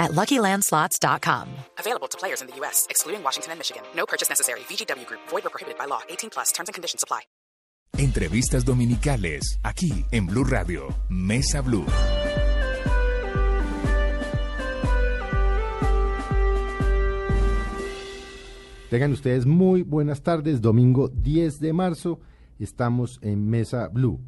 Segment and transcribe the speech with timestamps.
[0.00, 1.48] at LuckyLandSlots.com.
[1.78, 3.82] Available to players in the U.S., excluding Washington and Michigan.
[3.94, 4.60] No purchase necessary.
[4.60, 5.20] VGW Group.
[5.28, 6.00] Void or prohibited by law.
[6.08, 6.50] 18 plus.
[6.50, 7.20] Terms and conditions apply.
[7.98, 10.94] Entrevistas dominicales, aquí en Blue Radio.
[11.08, 11.84] Mesa Blue.
[18.90, 20.60] Tengan ustedes muy buenas tardes.
[20.60, 22.20] Domingo 10 de marzo.
[22.58, 24.20] Estamos en Mesa Blue.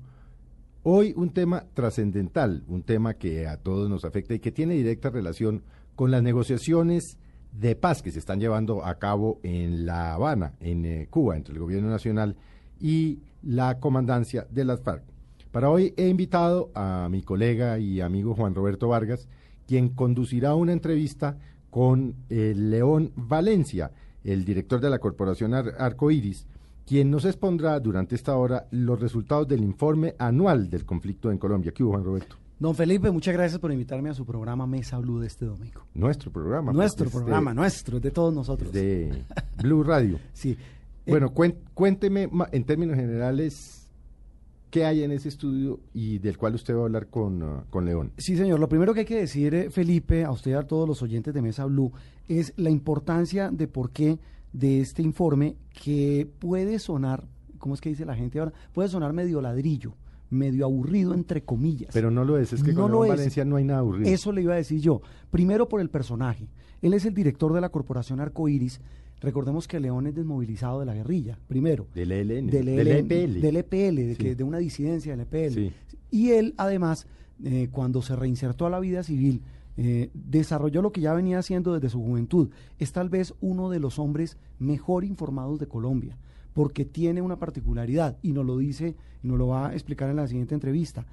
[0.84, 5.10] Hoy un tema trascendental, un tema que a todos nos afecta y que tiene directa
[5.10, 5.62] relación
[5.94, 7.18] con las negociaciones
[7.52, 11.54] de paz que se están llevando a cabo en La Habana, en eh, Cuba, entre
[11.54, 12.34] el gobierno nacional
[12.80, 15.04] y la comandancia de las FARC.
[15.52, 19.28] Para hoy he invitado a mi colega y amigo Juan Roberto Vargas,
[19.68, 21.38] quien conducirá una entrevista
[21.70, 23.92] con el León Valencia,
[24.24, 26.48] el director de la Corporación Ar Arcoiris,
[26.86, 31.72] quien nos expondrá durante esta hora los resultados del informe anual del conflicto en Colombia.
[31.72, 32.36] ¿Qué hubo, Juan Roberto?
[32.58, 35.82] Don Felipe, muchas gracias por invitarme a su programa Mesa Blue de este domingo.
[35.94, 36.72] Nuestro programa.
[36.72, 38.72] Nuestro pues, programa, de, nuestro, de todos nosotros.
[38.72, 39.24] De
[39.60, 40.20] Blue Radio.
[40.32, 40.56] sí.
[41.04, 43.88] Bueno, eh, cuénteme en términos generales
[44.70, 47.84] qué hay en ese estudio y del cual usted va a hablar con, uh, con
[47.84, 48.12] León.
[48.16, 48.60] Sí, señor.
[48.60, 51.34] Lo primero que hay que decir, eh, Felipe, a usted y a todos los oyentes
[51.34, 51.92] de Mesa Blue,
[52.28, 54.20] es la importancia de por qué
[54.52, 57.26] de este informe que puede sonar,
[57.58, 58.52] ¿cómo es que dice la gente ahora?
[58.72, 59.94] Puede sonar medio ladrillo
[60.32, 61.90] medio aburrido entre comillas.
[61.92, 64.10] Pero no lo es, es que no con León Valencia no hay nada aburrido.
[64.10, 65.02] Eso le iba a decir yo.
[65.30, 66.48] Primero por el personaje.
[66.80, 68.80] Él es el director de la Corporación Arcoiris.
[69.20, 71.86] Recordemos que León es desmovilizado de la guerrilla, primero.
[71.94, 72.48] Del ELN.
[72.48, 73.40] Del, del EPL.
[73.40, 75.54] Del EPL, de, que, de una disidencia del EPL.
[75.54, 75.72] Sí.
[76.10, 77.06] Y él, además,
[77.44, 79.42] eh, cuando se reinsertó a la vida civil,
[79.76, 82.50] eh, desarrolló lo que ya venía haciendo desde su juventud.
[82.78, 86.18] Es tal vez uno de los hombres mejor informados de Colombia
[86.52, 90.26] porque tiene una particularidad y nos lo dice nos lo va a explicar en la
[90.26, 91.06] siguiente entrevista.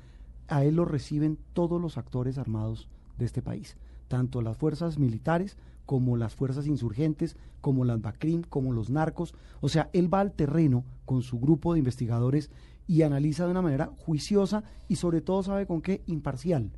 [0.47, 5.57] A él lo reciben todos los actores armados de este país, tanto las fuerzas militares
[5.85, 9.33] como las fuerzas insurgentes, como las BACRIM, como los narcos.
[9.62, 12.50] O sea, él va al terreno con su grupo de investigadores
[12.88, 16.72] y analiza de una manera juiciosa y sobre todo sabe con qué imparcial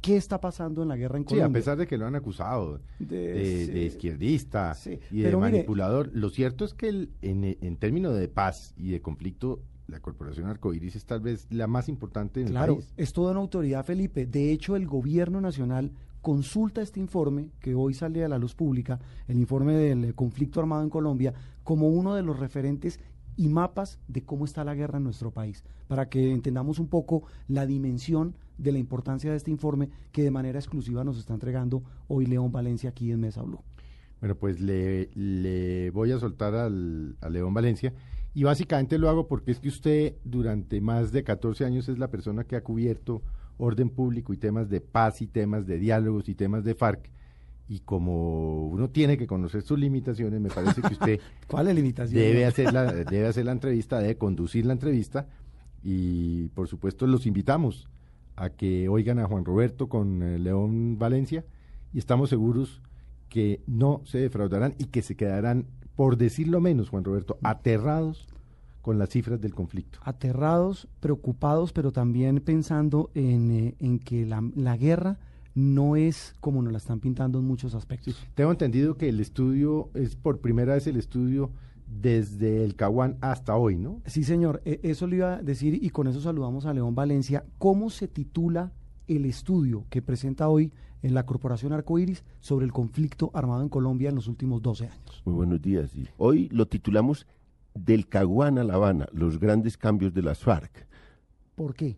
[0.00, 1.46] qué está pasando en la guerra en Colombia.
[1.46, 5.22] Sí, a pesar de que lo han acusado de, de, sí, de izquierdista sí, y
[5.22, 9.00] de manipulador, mire, lo cierto es que el, en, en términos de paz y de
[9.00, 12.94] conflicto, la Corporación Arcoiris es tal vez la más importante en claro, el país.
[12.96, 14.26] es toda una autoridad, Felipe.
[14.26, 15.92] De hecho, el gobierno nacional
[16.22, 20.82] consulta este informe que hoy sale a la luz pública, el informe del conflicto armado
[20.82, 21.32] en Colombia,
[21.62, 22.98] como uno de los referentes
[23.36, 27.24] y mapas de cómo está la guerra en nuestro país, para que entendamos un poco
[27.48, 31.82] la dimensión de la importancia de este informe que de manera exclusiva nos está entregando
[32.08, 33.60] hoy León Valencia aquí en Mesa Blue.
[34.20, 37.92] Bueno, pues le, voy a soltar al, a León Valencia
[38.32, 42.10] y básicamente lo hago porque es que usted durante más de 14 años es la
[42.10, 43.22] persona que ha cubierto
[43.58, 47.10] orden público y temas de paz y temas de diálogos y temas de FARC
[47.68, 52.20] y como uno tiene que conocer sus limitaciones, me parece que usted ¿Cuál es limitación?
[52.20, 55.26] debe hacer la debe hacer la entrevista, debe conducir la entrevista
[55.82, 57.88] y por supuesto los invitamos
[58.36, 61.44] a que oigan a Juan Roberto con eh, León Valencia
[61.92, 62.82] y estamos seguros
[63.28, 68.28] que no se defraudarán y que se quedarán, por decirlo menos, Juan Roberto, aterrados
[68.82, 69.98] con las cifras del conflicto.
[70.02, 75.18] Aterrados, preocupados, pero también pensando en, eh, en que la, la guerra
[75.56, 78.14] no es como nos la están pintando en muchos aspectos.
[78.14, 78.26] Sí.
[78.34, 81.50] Tengo entendido que el estudio es por primera vez el estudio
[81.86, 84.02] desde el Caguán hasta hoy, ¿no?
[84.04, 87.42] Sí, señor, e eso le iba a decir y con eso saludamos a León Valencia.
[87.56, 88.72] ¿Cómo se titula
[89.08, 90.72] el estudio que presenta hoy
[91.02, 95.22] en la Corporación Arcoiris sobre el conflicto armado en Colombia en los últimos 12 años?
[95.24, 95.90] Muy buenos días.
[95.90, 96.06] Sí.
[96.18, 97.26] Hoy lo titulamos
[97.74, 100.86] Del Caguán a La Habana, los grandes cambios de las FARC.
[101.54, 101.96] ¿Por qué?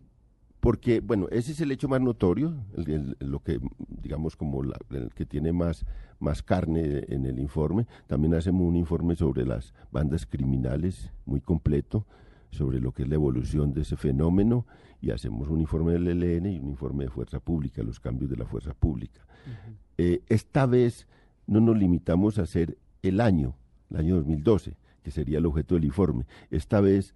[0.59, 4.77] Porque, bueno, ese es el hecho más notorio, el, el, lo que, digamos, como la,
[4.89, 5.85] el que tiene más,
[6.19, 7.87] más carne en el informe.
[8.07, 12.05] También hacemos un informe sobre las bandas criminales, muy completo,
[12.51, 14.65] sobre lo que es la evolución de ese fenómeno,
[15.01, 18.35] y hacemos un informe del ELN y un informe de fuerza pública, los cambios de
[18.35, 19.21] la fuerza pública.
[19.45, 19.75] Uh -huh.
[19.97, 21.07] eh, esta vez
[21.47, 23.55] no nos limitamos a hacer el año,
[23.91, 26.25] el año 2012, que sería el objeto del informe.
[26.51, 27.15] Esta vez...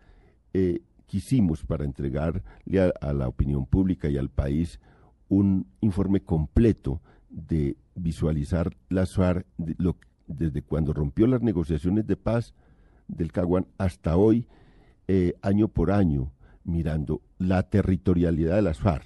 [0.53, 2.41] Eh, quisimos para entregarle
[3.01, 4.79] a, la opinión pública y al país
[5.29, 9.97] un informe completo de visualizar las FARC de lo,
[10.27, 12.53] desde cuando rompió las negociaciones de paz
[13.07, 14.45] del Caguán hasta hoy
[15.07, 16.31] eh, año por año
[16.63, 19.05] mirando la territorialidad de las FARC,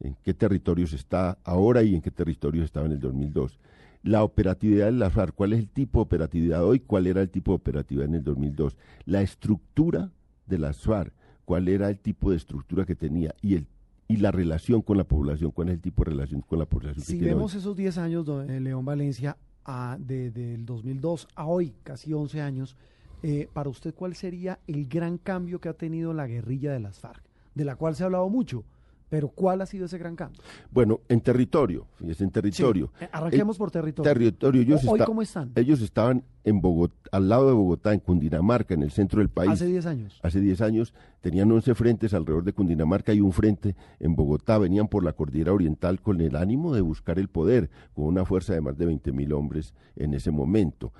[0.00, 3.58] en qué territorios está ahora y en qué territorios estaba en el 2002.
[4.02, 7.30] La operatividad de las FARC, cuál es el tipo de operatividad hoy, cuál era el
[7.30, 8.76] tipo de operatividad en el 2002.
[9.04, 10.10] La estructura
[10.52, 11.12] de las FARC,
[11.44, 13.66] cuál era el tipo de estructura que tenía y el
[14.08, 17.02] y la relación con la población, cuál es el tipo de relación con la población.
[17.02, 22.12] Si vemos esos 10 años, de León Valencia, a, de, del 2002 a hoy, casi
[22.12, 22.76] 11 años,
[23.22, 26.98] eh, para usted, ¿cuál sería el gran cambio que ha tenido la guerrilla de las
[26.98, 27.22] FARC?
[27.54, 28.64] De la cual se ha hablado mucho,
[29.12, 30.40] pero ¿cuál ha sido ese gran cambio?
[30.70, 32.90] Bueno, en territorio, fíjese, en territorio.
[32.98, 34.10] Eh, arranquemos por territorio.
[34.10, 35.52] Territorio, ellos ¿Hoy cómo están?
[35.54, 39.50] Ellos estaban en Bogotá, al lado de Bogotá, en Cundinamarca, en el centro del país.
[39.50, 40.18] Hace 10 años.
[40.22, 44.56] Hace 10 años tenían 11 frentes alrededor de Cundinamarca y un frente en Bogotá.
[44.56, 48.54] Venían por la cordillera oriental con el ánimo de buscar el poder, con una fuerza
[48.54, 50.90] de más de 20 mil hombres en ese momento.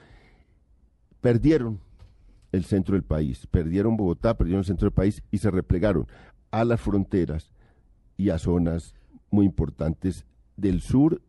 [1.22, 1.80] Perdieron
[2.52, 6.06] el centro del país, perdieron Bogotá, perdieron el centro del país y se replegaron
[6.50, 7.50] a las fronteras
[8.22, 8.94] y a zonas
[9.30, 10.24] muy importantes
[10.56, 11.20] del sur,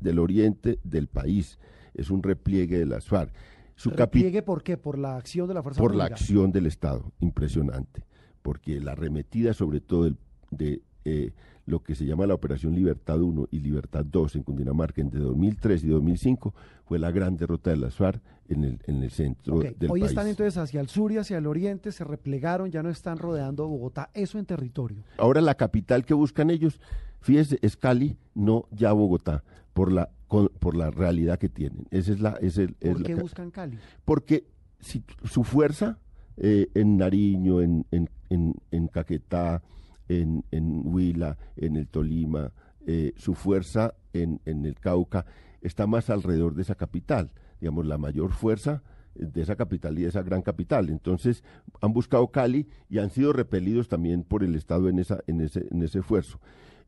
[0.00, 1.58] del oriente del país.
[1.94, 3.32] Es un repliegue de las FARC.
[3.74, 4.76] Su ¿Repliegue por qué?
[4.76, 8.04] ¿Por la acción de la fuerza Por la acción del Estado, impresionante.
[8.42, 10.12] Porque la arremetida sobre todo
[10.50, 11.32] de eh,
[11.66, 15.84] lo que se llama la Operación Libertad 1 y Libertad 2 en Cundinamarca entre 2003
[15.84, 19.90] y 2005 fue la gran derrota de las FARC en el, en el centro del
[19.90, 23.18] Hoy están entonces hacia el sur y hacia el oriente, se replegaron, ya no están
[23.18, 25.04] rodeando Bogotá, eso en territorio.
[25.18, 26.80] Ahora la capital que buscan ellos,
[27.20, 29.44] fíjese, es Cali, no ya Bogotá,
[29.74, 31.86] por la, por la realidad que tienen.
[31.90, 33.78] Esa es la, es el, ¿Por qué buscan Cali?
[34.06, 34.46] Porque
[34.80, 35.98] si, su fuerza
[36.38, 39.62] eh, en Nariño, en, en, en, en Caquetá,
[40.08, 42.52] en, en Huila, en el Tolima,
[42.86, 45.26] eh, su fuerza en, en el Cauca
[45.60, 48.82] está más alrededor de esa capital, digamos, la mayor fuerza
[49.14, 50.88] de esa capital y de esa gran capital.
[50.88, 51.42] Entonces
[51.80, 55.66] han buscado Cali y han sido repelidos también por el Estado en, esa, en, ese,
[55.70, 56.40] en ese esfuerzo.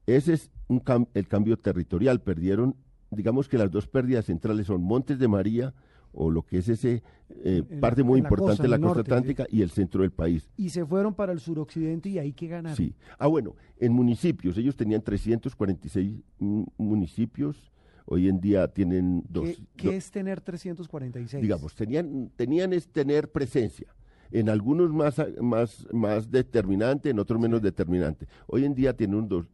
[0.07, 0.83] Ese es un
[1.15, 2.21] el cambio territorial.
[2.21, 2.77] Perdieron,
[3.11, 5.75] digamos que las dos pérdidas centrales son Montes de María,
[6.13, 7.03] o lo que es ese
[7.45, 10.49] eh, parte muy importante de la costa atlántica y el centro del país.
[10.57, 12.77] Y se fueron para el suroccidente y ahí que ganaron.
[12.77, 12.95] Sí.
[13.19, 17.71] Ah, bueno, en municipios, ellos tenían 346 municipios,
[18.05, 19.49] hoy en día tienen dos.
[19.77, 21.41] ¿Qué, es tener 346?
[21.43, 23.95] Digamos, tenían, tenían es tener presencia.
[24.33, 28.29] En algunos más, más, más determinante, en otros menos determinante.
[28.47, 29.47] Hoy en día tienen un dos,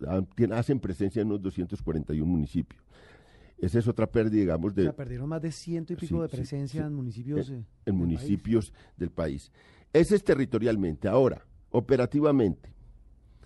[0.53, 2.83] hacen presencia en unos 241 municipios.
[3.59, 4.83] Esa es otra pérdida, digamos, de...
[4.83, 7.49] O sea, perdieron más de ciento y pico de presencia en municipios...
[7.49, 9.51] En, eh, municipios del país.
[9.93, 11.09] Ese es territorialmente.
[11.09, 12.75] Ahora, operativamente.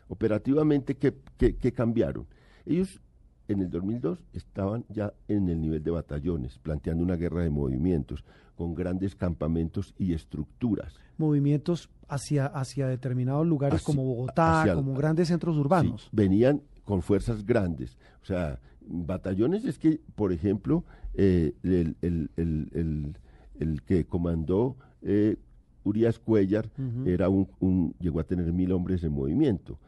[0.09, 2.27] Operativamente, ¿qué, qué, cambiaron?
[2.67, 3.01] Ellos
[3.47, 8.25] en el 2002 estaban ya en el nivel de batallones, planteando una guerra de movimientos,
[8.57, 10.95] con grandes campamentos y estructuras.
[11.17, 16.09] Movimientos hacia, hacia determinados lugares como Bogotá, como grandes centros urbanos.
[16.13, 17.97] venían con fuerzas grandes.
[18.23, 18.59] O sea,
[18.91, 20.85] batallones es que, por ejemplo,
[21.15, 23.17] eh, el, el,
[23.59, 25.37] el, que comandó eh,
[25.85, 26.71] Urias Cuellar
[27.07, 29.79] era un, llegó a tener mil hombres en movimiento,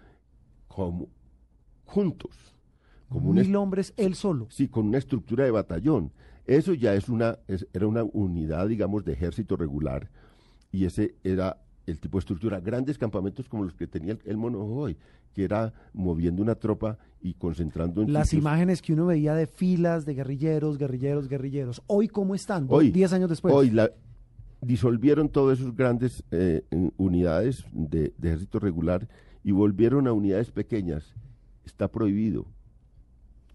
[0.68, 1.08] como
[1.84, 2.54] juntos.
[3.08, 4.46] Como mil hombres él solo.
[4.50, 6.12] Sí, con una estructura de batallón.
[6.46, 7.38] Eso ya es una,
[7.72, 10.08] era una unidad, digamos, de ejército regular
[10.72, 12.60] y ese era el tipo de estructura.
[12.60, 14.96] Grandes campamentos como los que tenía el, el hoy
[15.32, 20.04] que era moviendo una tropa y concentrando en las imágenes que uno veía de filas
[20.04, 21.82] de guerrilleros, guerrilleros, guerrilleros.
[21.86, 23.54] Hoy cómo están, hoy, diez años después.
[23.54, 23.90] Hoy la,
[24.62, 26.64] disolvieron todas esas grandes eh,
[26.96, 29.08] unidades de, ejército regular
[29.44, 31.14] y volvieron a unidades pequeñas.
[31.64, 32.46] Está prohibido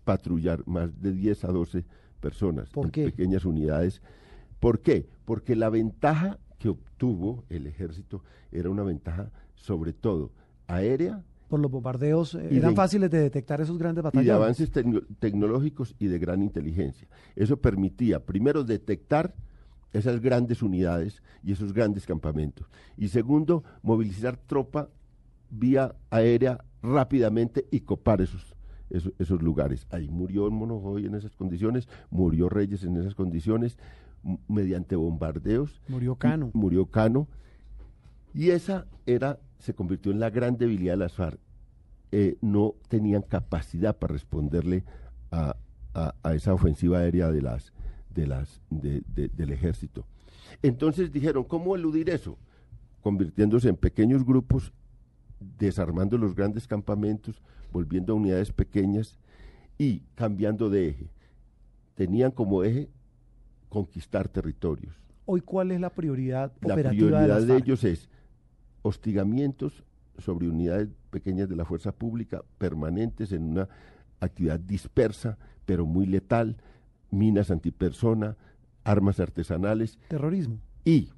[0.03, 1.85] patrullar más de 10 a 12
[2.21, 4.01] personas en pequeñas unidades.
[4.59, 5.07] ¿Por qué?
[5.25, 10.31] Porque la ventaja que obtuvo el ejército era una ventaja sobre todo
[10.67, 14.25] aérea por los bombardeos, eh, eran fáciles de detectar esos grandes batallones.
[14.25, 14.71] Y de avances
[15.19, 17.07] tecnológicos y de gran inteligencia.
[17.35, 19.33] Eso permitía, primero, detectar
[19.93, 22.67] esas grandes unidades y esos grandes campamentos.
[22.97, 24.89] Y segundo, movilizar tropa
[25.49, 28.55] vía aérea rápidamente y copar esos,
[28.89, 29.87] esos, lugares.
[29.89, 33.77] Ahí murió Monojoy en esas condiciones, murió Reyes en esas condiciones,
[34.47, 35.81] mediante bombardeos.
[35.87, 36.51] Murió Cano.
[36.53, 37.27] Murió Cano.
[38.33, 41.39] Y esa era se convirtió en la gran debilidad de las FARC.
[42.11, 44.83] Eh, no tenían capacidad para responderle
[45.31, 45.55] a,
[46.33, 47.73] esa ofensiva aérea de las,
[48.13, 50.05] de las, del ejército.
[50.61, 52.37] Entonces dijeron, ¿cómo eludir eso?
[53.01, 54.71] Convirtiéndose en pequeños grupos,
[55.57, 59.17] desarmando los grandes campamentos, volviendo a unidades pequeñas
[59.77, 61.09] y cambiando de eje.
[61.95, 62.89] Tenían como eje
[63.69, 64.95] conquistar territorios.
[65.25, 68.07] Hoy, ¿cuál es la prioridad operativa La prioridad de ellos es
[68.81, 69.83] hostigamientos
[70.17, 73.69] sobre unidades pequeñas de la fuerza pública permanentes en una
[74.19, 76.57] actividad dispersa, pero muy letal,
[77.11, 78.35] minas antipersona,
[78.83, 79.99] armas artesanales.
[80.07, 80.59] Terrorismo.
[80.85, 81.09] Y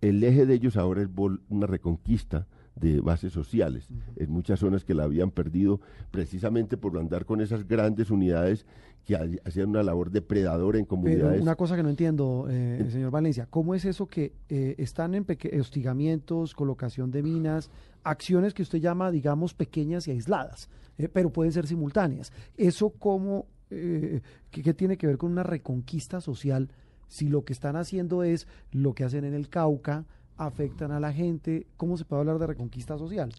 [0.00, 1.08] el eje de ellos ahora es
[1.48, 5.80] una reconquista de bases sociales en muchas zonas que la habían perdido
[6.10, 8.66] precisamente por andar con esas grandes unidades
[9.04, 11.34] que hacían una labor depredadora en comunidades.
[11.34, 15.14] Pero una cosa que no entiendo, eh, señor Valencia, ¿cómo es eso que eh, están
[15.14, 15.24] en
[15.60, 17.70] hostigamientos, colocación de minas,
[18.02, 20.68] acciones que usted llama, digamos, pequeñas y aisladas,
[20.98, 22.32] eh, pero pueden ser simultáneas?
[22.56, 26.68] ¿Eso cómo, qué, qué tiene que ver con una reconquista social
[27.08, 30.04] si lo que están haciendo es lo que hacen en el Cauca,
[30.36, 33.32] afectan a la gente, ¿cómo se puede hablar de reconquista social?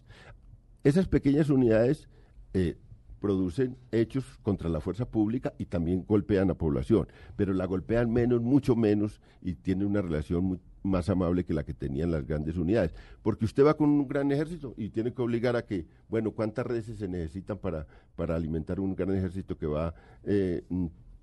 [0.84, 2.08] Esas pequeñas unidades
[2.54, 2.76] eh,
[3.20, 8.12] producen hechos contra la fuerza pública y también golpean a la población, pero la golpean
[8.12, 12.56] menos, mucho menos, y tienen una relación más amable que la que tenían las grandes
[12.56, 12.94] unidades.
[13.22, 16.66] Porque usted va con un gran ejército y tiene que obligar a que, bueno, ¿cuántas
[16.66, 17.86] redes se necesitan para,
[18.16, 20.62] para alimentar un gran ejército que va eh,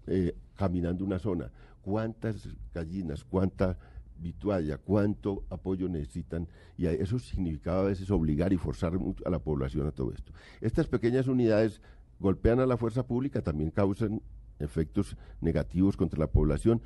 [0.08, 1.50] eh, caminando una zona?
[1.82, 3.78] ¿Cuántas gallinas, cuánta
[4.18, 8.94] vitualla, cuánto apoyo necesitan, y eso significaba a veces obligar y forzar
[9.26, 10.32] a la población a todo esto.
[10.62, 11.82] Estas pequeñas unidades
[12.20, 14.22] golpean a la fuerza pública, también causan
[14.60, 16.82] efectos negativos contra la población,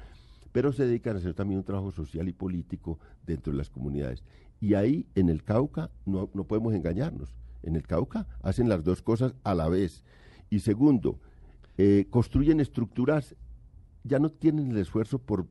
[0.52, 4.24] pero se dedican a hacer también un trabajo social y político dentro de las comunidades.
[4.60, 7.36] Y ahí, en el Cauca, no, podemos engañarnos.
[7.64, 10.04] En el Cauca hacen las dos cosas a la vez.
[10.50, 11.20] Y segundo,
[11.78, 13.36] eh, construyen estructuras,
[14.04, 15.48] ya no tienen el esfuerzo por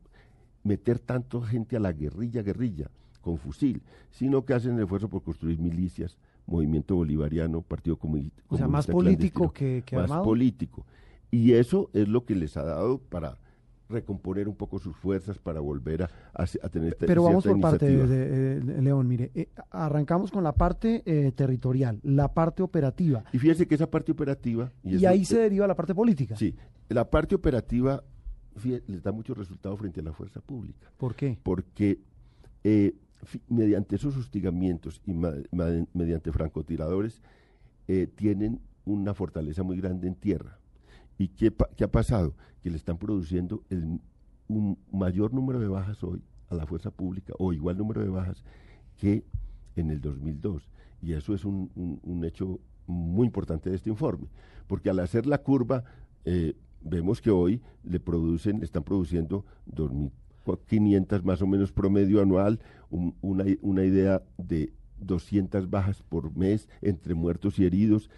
[0.69, 2.91] meter tanto gente a la guerrilla, guerrilla,
[3.23, 8.43] con fusil, sino que hacen el esfuerzo por construir milicias, movimiento bolivariano, partido comunista.
[8.49, 10.87] O sea, más político que, Más político.
[11.31, 13.39] Y eso es lo que les ha dado para
[13.89, 18.83] recomponer un poco sus fuerzas para volver a, tener esta Pero vamos por parte, de,
[18.83, 23.25] León, mire, eh, arrancamos con la parte eh, territorial, la parte operativa.
[23.33, 24.71] Y fíjese que esa parte operativa...
[24.83, 26.37] Y, ahí se deriva la parte política.
[26.37, 26.55] Sí,
[26.91, 28.05] la parte operativa
[28.65, 30.91] les da mucho resultado frente a la fuerza pública.
[30.97, 31.39] ¿Por qué?
[31.43, 32.01] Porque
[32.65, 32.95] eh,
[33.49, 35.15] mediante esos hostigamientos y
[35.93, 37.23] mediante francotiradores
[37.87, 40.59] eh, tienen una fortaleza muy grande en tierra.
[41.19, 42.35] ¿Y qué, ha pasado?
[42.63, 43.63] Que le están produciendo
[44.49, 48.45] un mayor número de bajas hoy a la fuerza pública o igual número de bajas
[48.97, 49.25] que
[49.77, 50.71] en el 2002.
[51.03, 51.71] Y eso es un,
[52.03, 54.29] un hecho muy importante de este informe,
[54.67, 55.85] porque al hacer la curva
[56.25, 59.45] eh, vemos que hoy le producen, están produciendo
[59.75, 67.15] 2.500 más o menos promedio anual, una, una idea de 200 bajas por mes entre
[67.15, 68.11] muertos y heridos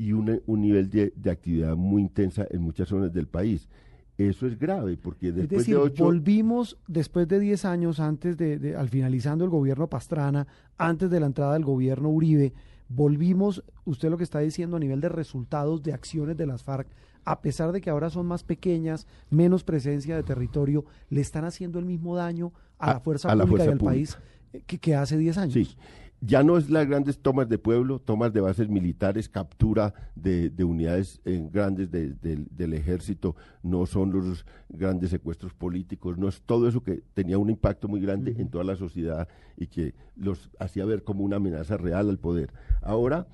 [0.00, 3.68] y un nivel de, actividad muy intensa en muchas zonas del país.
[4.16, 6.04] Eso es grave porque después de ocho...
[6.04, 10.46] volvimos después de 10 años antes de, al finalizando el gobierno Pastrana,
[10.78, 12.54] antes de la entrada del gobierno Uribe,
[12.88, 16.88] volvimos, usted lo que está diciendo a nivel de resultados de acciones de las FARC,
[17.24, 21.78] a pesar de que ahora son más pequeñas, menos presencia de territorio, le están haciendo
[21.78, 24.18] el mismo daño a, la fuerza pública del país
[24.66, 25.54] que, hace 10 años.
[25.54, 25.76] Sí.
[26.22, 31.18] Ya no es las grandes tomas de pueblo, tomas de bases militares, captura de, unidades
[31.24, 37.02] eh, grandes del ejército, no son los grandes secuestros políticos, no es todo eso que
[37.14, 41.24] tenía un impacto muy grande en toda la sociedad y que los hacía ver como
[41.24, 42.52] una amenaza real al poder.
[42.82, 43.26] Ahora,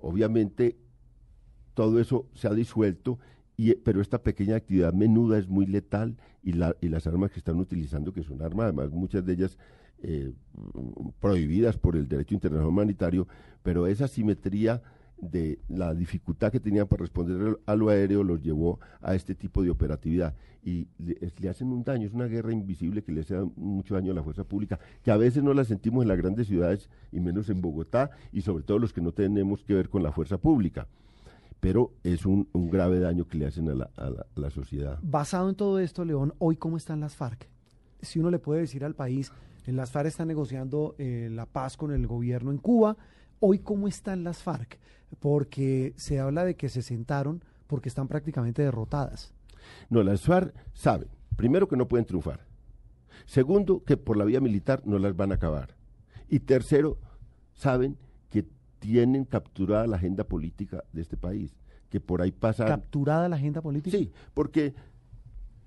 [0.00, 0.76] obviamente,
[1.78, 3.20] todo eso se ha disuelto,
[3.56, 7.38] y, pero esta pequeña actividad menuda es muy letal y, la, y las armas que
[7.38, 9.56] están utilizando, que son armas, además muchas de ellas
[10.02, 10.32] eh,
[11.20, 13.28] prohibidas por el derecho internacional humanitario,
[13.62, 14.82] pero esa simetría
[15.18, 19.62] de la dificultad que tenían para responder a lo aéreo los llevó a este tipo
[19.62, 20.34] de operatividad.
[20.64, 24.16] Y le, hacen un daño, es una guerra invisible que le hace mucho daño a
[24.16, 27.48] la fuerza pública, que a veces no la sentimos en las grandes ciudades y menos
[27.50, 30.88] en Bogotá y sobre todo los que no tenemos que ver con la fuerza pública
[31.60, 34.98] pero es un, grave daño que le hacen a la, sociedad.
[35.02, 37.48] Basado en todo esto, León, hoy cómo están las FARC?
[38.00, 39.32] Si uno le puede decir al país,
[39.66, 42.96] las FARC están negociando eh, la paz con el gobierno en Cuba,
[43.40, 44.78] hoy cómo están las FARC?
[45.18, 49.34] Porque se habla de que se sentaron porque están prácticamente derrotadas.
[49.90, 52.46] No, las FARC saben, primero que no pueden triunfar,
[53.26, 55.74] segundo que por la vía militar no las van a acabar,
[56.28, 56.98] y tercero,
[57.54, 57.98] saben
[58.78, 61.56] tienen capturada la agenda política de este país,
[61.90, 62.66] que por ahí pasa...
[62.66, 63.96] ¿Capturada la agenda política?
[63.96, 64.74] Sí, porque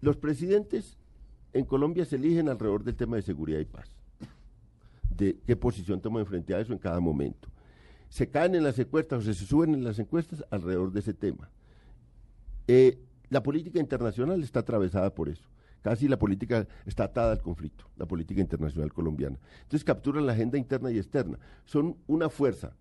[0.01, 0.97] los presidentes
[1.53, 3.89] en Colombia se eligen alrededor del tema de seguridad y paz,
[5.15, 7.49] de qué posición toman frente a eso en cada momento.
[8.09, 11.49] Se caen en las encuestas o se suben en las encuestas alrededor de ese tema.
[12.67, 12.99] Eh,
[13.29, 15.47] la política internacional está atravesada por eso.
[15.81, 19.39] casi la política está atada al conflicto, la política internacional colombiana.
[19.63, 21.39] Entonces capturan la agenda interna y externa.
[21.65, 22.73] Son una fuerza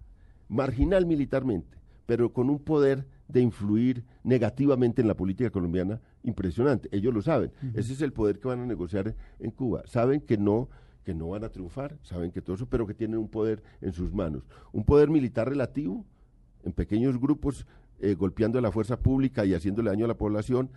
[0.50, 6.88] marginal militarmente, pero con un poder de influir negativamente en la política colombiana impresionante.
[6.92, 7.52] Ellos lo saben.
[7.74, 9.82] Ese es el poder que van a negociar en Cuba.
[9.86, 10.68] Saben que no
[11.04, 13.94] que no van a triunfar, saben que todo eso, pero que tienen un poder en
[13.94, 14.42] sus manos.
[14.70, 16.04] Un poder militar relativo,
[16.62, 17.66] en pequeños grupos,
[18.00, 20.70] eh, golpeando a la fuerza pública y haciéndole daño a la población,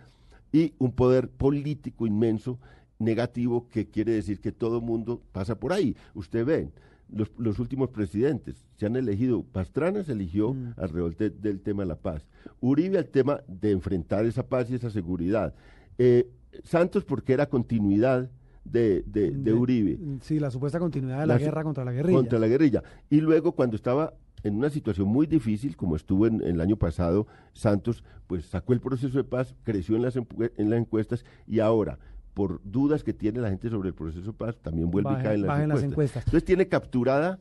[0.50, 2.58] y un poder político inmenso,
[2.98, 5.94] negativo, que quiere decir que todo mundo pasa por ahí.
[6.14, 6.70] Usted ve,
[7.08, 10.74] los, últimos presidentes se han elegido, Pastrana se eligió mm.
[10.76, 12.26] alrededor del tema de la paz,
[12.60, 15.54] Uribe al tema de enfrentar esa paz y esa seguridad,
[15.98, 16.28] eh,
[16.62, 18.30] Santos porque era continuidad
[18.64, 19.98] de, de, Uribe.
[20.22, 22.16] Sí, la supuesta continuidad de la, guerra contra la guerrilla.
[22.16, 22.82] Contra la guerrilla.
[23.10, 27.26] Y luego cuando estaba en una situación muy difícil, como estuvo en, el año pasado
[27.52, 31.98] Santos, pues sacó el proceso de paz, creció en las, en las encuestas y ahora,
[32.34, 35.38] por dudas que tiene la gente sobre el proceso de paz, también vuelve a caer
[35.38, 36.24] en las, encuestas.
[36.24, 37.38] Entonces tiene capturada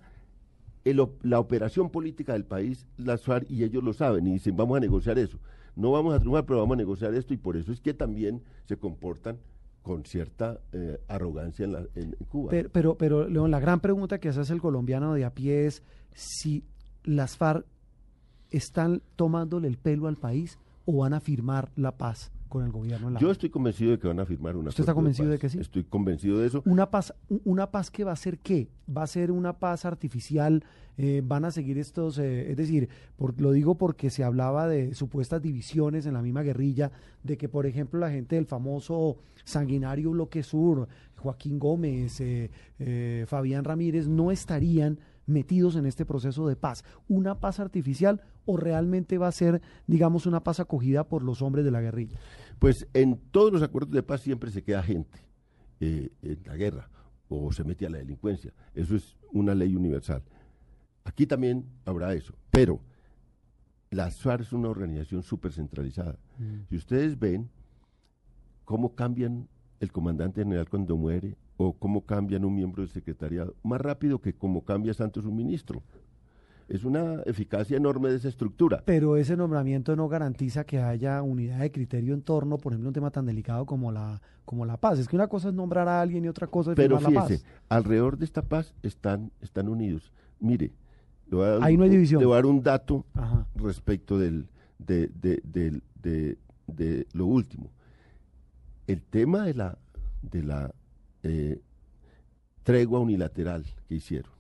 [0.83, 4.79] la operación política del país, la SUAR, y ellos lo saben, y dicen, vamos a
[4.79, 5.39] negociar eso.
[5.75, 8.43] No vamos a triunfar, pero vamos a negociar esto, y por eso es que también
[8.65, 9.39] se comportan
[9.81, 12.51] con cierta eh, arrogancia en, en, Cuba.
[12.51, 15.83] Pero, pero, pero, León, la gran pregunta que hace el colombiano de a pie es
[16.13, 16.63] si
[17.03, 17.65] las FARC
[18.51, 23.17] están tomándole el pelo al país o van a firmar la paz con el gobierno.
[23.19, 24.69] Yo estoy convencido de que van a firmar una.
[24.69, 25.57] ¿Usted está convencido de, que sí?
[25.57, 26.61] Estoy convencido de eso.
[26.67, 28.69] Una paz, una paz que va a ser qué?
[28.95, 30.63] Va a ser una paz artificial.
[30.95, 34.93] Eh, van a seguir estos, eh, es decir, por, lo digo porque se hablaba de
[34.93, 36.91] supuestas divisiones en la misma guerrilla,
[37.23, 43.63] de que por ejemplo la gente del famoso sanguinario bloque sur, Joaquín Gómez, eh, Fabián
[43.63, 46.83] Ramírez, no estarían metidos en este proceso de paz.
[47.07, 51.65] ¿Una paz artificial o realmente va a ser, digamos, una paz acogida por los hombres
[51.65, 52.19] de la guerrilla?
[52.63, 55.19] Pues en todos los acuerdos de paz siempre se queda gente
[55.81, 56.89] eh, en la guerra
[57.27, 58.53] o se mete a la delincuencia.
[58.73, 60.23] Eso es una ley universal.
[61.03, 62.79] Aquí también habrá eso, pero
[63.89, 66.17] la SUAR es una organización súper centralizada.
[66.39, 66.69] Mm.
[66.69, 67.49] Si ustedes ven
[68.63, 69.49] cómo cambian
[69.81, 74.35] el comandante general cuando muere o cómo cambian un miembro del secretariado, más rápido que
[74.35, 75.83] como cambia Santos un ministro.
[76.73, 78.81] Es una eficacia enorme de esa estructura.
[78.83, 82.93] Pero ese nombramiento no garantiza que haya unidad de criterio en torno, por ejemplo, un
[82.95, 84.97] tema tan delicado como la, como la paz.
[84.97, 87.21] Es que una cosa es nombrar a alguien y otra cosa es Pero fíjese, la
[87.21, 87.45] paz.
[87.69, 90.11] alrededor de esta paz están, están unidos.
[90.39, 90.71] Mire,
[91.29, 92.19] le voy a dar, Ahí no hay división.
[92.19, 93.05] Le voy a dar un dato
[93.53, 94.47] respecto del,
[94.79, 97.69] de, de, de, de, lo último.
[98.87, 99.77] El tema de la,
[100.23, 100.73] de la
[101.21, 101.61] eh,
[102.63, 104.31] tregua unilateral que hicieron.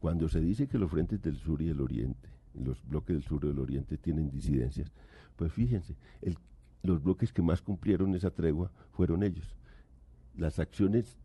[0.00, 3.44] Cuando se dice que los frentes del sur y del oriente, los bloques del sur
[3.44, 4.92] y del oriente tienen disidencias,
[5.36, 5.96] pues fíjense,
[6.82, 9.56] los bloques que más cumplieron esa tregua fueron ellos.
[10.36, 11.18] Las acciones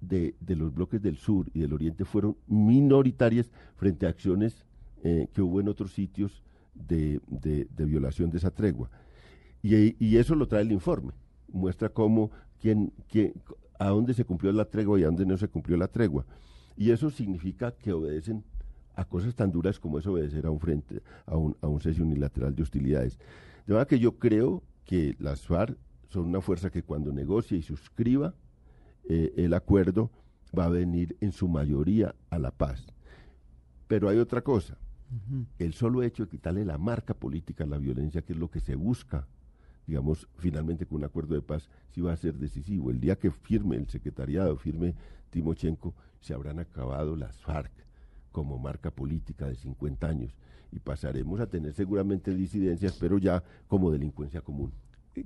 [0.00, 4.64] de, los bloques del sur y del oriente fueron minoritarias frente a acciones
[5.02, 6.42] eh, que hubo en otros sitios
[6.74, 7.20] de,
[7.76, 8.90] violación de esa tregua.
[9.62, 11.12] Y, eso lo trae el informe.
[11.52, 12.92] Muestra cómo, quién,
[13.78, 16.26] a dónde se cumplió la tregua y a dónde no se cumplió la tregua.
[16.76, 18.44] Y eso significa que obedecen
[18.94, 22.02] a cosas tan duras como es obedecer a un frente, a un, a un cese
[22.02, 23.18] unilateral de hostilidades.
[23.66, 25.76] De manera que yo creo que las FARC
[26.08, 28.34] son una fuerza que cuando negocie y suscriba
[29.08, 30.10] eh, el acuerdo
[30.56, 32.86] va a venir en su mayoría a la paz.
[33.88, 34.78] Pero hay otra cosa.
[35.58, 38.60] El solo hecho de quitarle la marca política a la violencia, que es lo que
[38.60, 39.28] se busca
[39.86, 42.90] digamos, finalmente con un acuerdo de paz, sí va a ser decisivo.
[42.90, 44.94] El día que firme el secretariado, firme
[45.30, 47.70] Timochenko, se habrán acabado las FARC
[48.32, 50.34] como marca política de 50 años
[50.72, 54.72] y pasaremos a tener seguramente disidencias, pero ya como delincuencia común.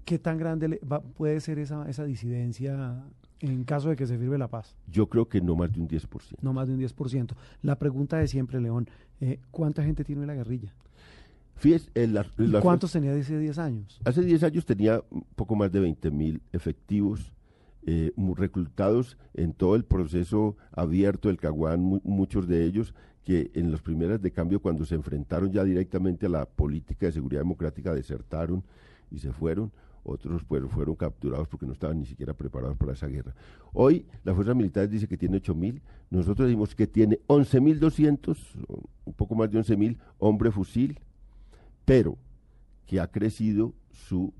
[0.04, 0.80] ¿Qué tan grande
[1.16, 3.04] puede ser esa, esa disidencia
[3.38, 4.76] en caso de que se firme la paz?
[4.88, 6.08] Yo creo que no más de un 10%.
[6.42, 7.32] No más de un 10%.
[7.62, 10.74] La pregunta de siempre, León, eh, ¿cuánta gente tiene la guerrilla?
[12.60, 14.00] ¿Cuántos tenía hace 10 años?
[14.04, 17.32] Hace 10 años tenía un poco más de 20 mil efectivos
[17.90, 23.80] eh, reclutados en todo el proceso abierto del Caguán, muchos de ellos que en las
[23.80, 28.62] primeras de cambio cuando se enfrentaron ya directamente a la política de seguridad democrática desertaron
[29.10, 29.72] y se fueron,
[30.04, 33.34] otros pues, fueron capturados porque no estaban ni siquiera preparados para esa guerra.
[33.72, 38.36] Hoy la Fuerza Militar dice que tiene 8 mil, nosotros decimos que tiene 11.200,
[39.06, 41.00] un poco más de 11.000 hombre fusil,
[41.86, 42.18] pero
[42.84, 44.34] que ha crecido su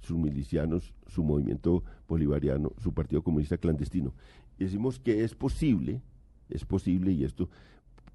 [0.00, 4.14] sus milicianos, su movimiento bolivariano, su partido comunista clandestino.
[4.58, 6.02] Y decimos que es posible,
[6.48, 7.48] es posible y esto,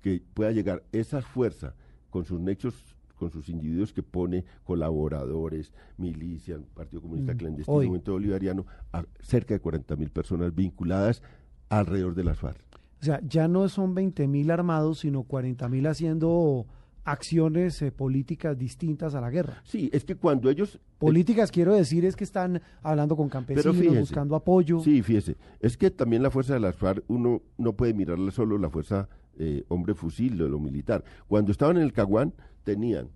[0.02, 1.76] que pueda llegar esa fuerza
[2.10, 7.86] con sus nexos con sus individuos que pone colaboradores, milicia, Partido Comunista Mm, Clandestino, hoy.
[7.86, 11.24] Movimiento Bolivariano, a cerca de 40 mil personas vinculadas
[11.70, 12.60] alrededor de las FARC.
[13.02, 16.66] O sea, ya no son 20 mil armados, sino 40 mil haciendo
[17.06, 19.62] acciones eh, políticas distintas a la guerra.
[19.64, 20.80] Sí, es que cuando ellos...
[20.98, 24.80] Políticas, quiero decir, es que están hablando con campesinos, buscando apoyo.
[24.80, 28.58] Sí, fíjese, es que también la fuerza de las FARC, uno no puede mirarla solo
[28.58, 31.04] la fuerza eh, hombre fusil de lo militar.
[31.28, 33.10] Cuando estaban en el Caguán, tenían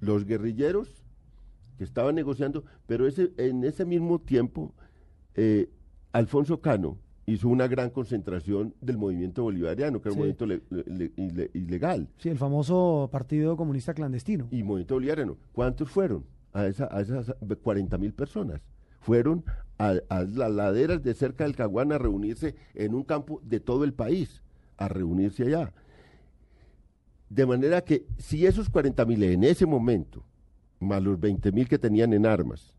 [0.00, 1.02] los guerrilleros
[1.76, 4.72] que estaban negociando, pero ese, en ese mismo tiempo,
[5.34, 5.68] eh,
[6.12, 11.12] Alfonso Cano hizo una gran concentración del movimiento bolivariano, que era un movimiento le- le-
[11.16, 14.48] ile- ilegal, Sí, el famoso Partido Comunista Clandestino.
[14.50, 15.36] y movimiento bolivariano.
[15.52, 16.24] ¿Cuántos fueron?
[16.52, 18.60] A, esa, a esas 40 mil personas.
[19.00, 19.44] Fueron
[19.78, 23.84] a, a las laderas de cerca del Caguán a reunirse en un campo de todo
[23.84, 24.42] el país,
[24.76, 25.72] a reunirse allá.
[27.28, 30.24] De manera que si esos 40 mil en ese momento,
[30.78, 32.76] más los 20 mil que tenían en armas,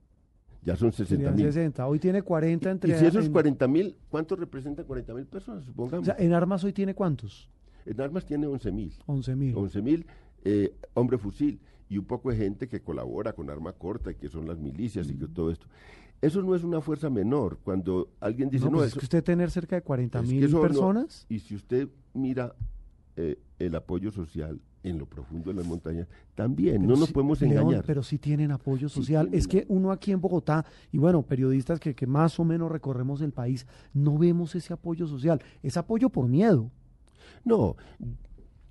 [0.65, 1.45] ya son 60 Serían mil.
[1.45, 1.87] 60.
[1.87, 2.91] Hoy tiene 40 entre...
[2.95, 5.63] Y si esos en- 40 mil, ¿cuántos representan 40 mil personas?
[5.63, 6.05] O Supongamos.
[6.05, 7.49] sea, en armas hoy tiene cuántos?
[7.85, 8.93] en armas tiene 11 mil.
[9.05, 9.55] 11 mil.
[9.55, 10.05] 11 mil
[10.43, 14.27] eh, hombre fusil y un poco de gente que colabora con arma corta y que
[14.27, 15.11] son las milicias Mm.
[15.11, 15.67] y que todo esto.
[16.19, 17.59] Eso no es una fuerza menor.
[17.63, 20.25] Cuando alguien dice, No, no, pues eso- es que usted tener cerca de 40 es
[20.27, 21.27] que mil eso no- personas.
[21.29, 22.55] y si usted mira
[23.17, 27.41] eh, el apoyo social en lo profundo de las montañas, también, Pero no nos podemos
[27.41, 27.83] León, engañar.
[27.85, 29.25] pero sí tienen apoyo Sí social.
[29.25, 29.39] tienen.
[29.39, 33.21] Es que uno aquí en Bogotá, y bueno, periodistas que, que más o menos recorremos
[33.21, 35.41] el país, no vemos ese apoyo social.
[35.63, 36.69] Es apoyo por miedo.
[37.43, 37.75] No,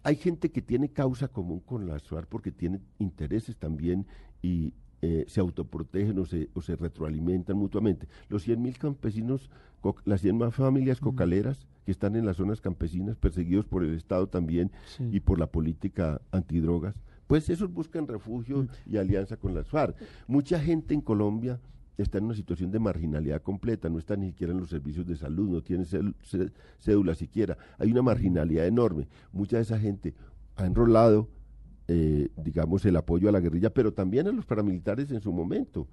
[0.02, 4.06] hay gente que tiene causa común con la SUAR porque tiene intereses también
[4.42, 4.72] y
[5.04, 8.08] eh, se autoprotegen o se, o se retroalimentan mutuamente.
[8.30, 9.50] Los 100.000 campesinos,
[10.06, 14.26] las 100 más familias cocaleras que están en las zonas campesinas, perseguidos por el Estado
[14.28, 15.08] también Sí.
[15.12, 16.94] y por la política antidrogas,
[17.26, 19.94] pues esos buscan refugio y alianza con las FARC.
[20.26, 21.60] Mucha gente en Colombia
[21.98, 25.16] está en una situación de marginalidad completa, no está ni siquiera en los servicios de
[25.16, 25.84] salud, no tiene
[26.78, 27.58] cédula siquiera.
[27.78, 29.06] Hay una marginalidad enorme.
[29.32, 30.14] Mucha de esa gente
[30.56, 31.28] ha enrolado,
[31.88, 35.86] eh, digamos, el apoyo a la guerrilla, pero también a los paramilitares en su momento.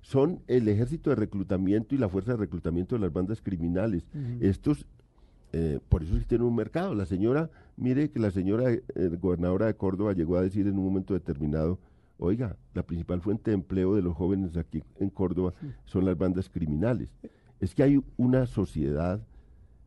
[0.00, 4.04] Son el ejército de reclutamiento y la fuerza de reclutamiento de las bandas criminales.
[4.40, 4.86] Estos
[5.52, 6.94] eh, por eso sí tiene un mercado.
[6.94, 8.82] La señora, mire que la señora eh,
[9.20, 11.78] gobernadora de Córdoba llegó a decir en un momento determinado,
[12.18, 15.54] oiga, la principal fuente de empleo de los jóvenes aquí en Córdoba
[15.86, 17.10] son las bandas criminales.
[17.60, 19.20] Es que hay una sociedad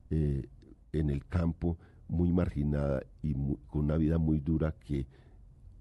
[0.10, 0.48] eh,
[0.94, 1.78] en el campo
[2.10, 5.06] muy marginada y mu- con una vida muy dura que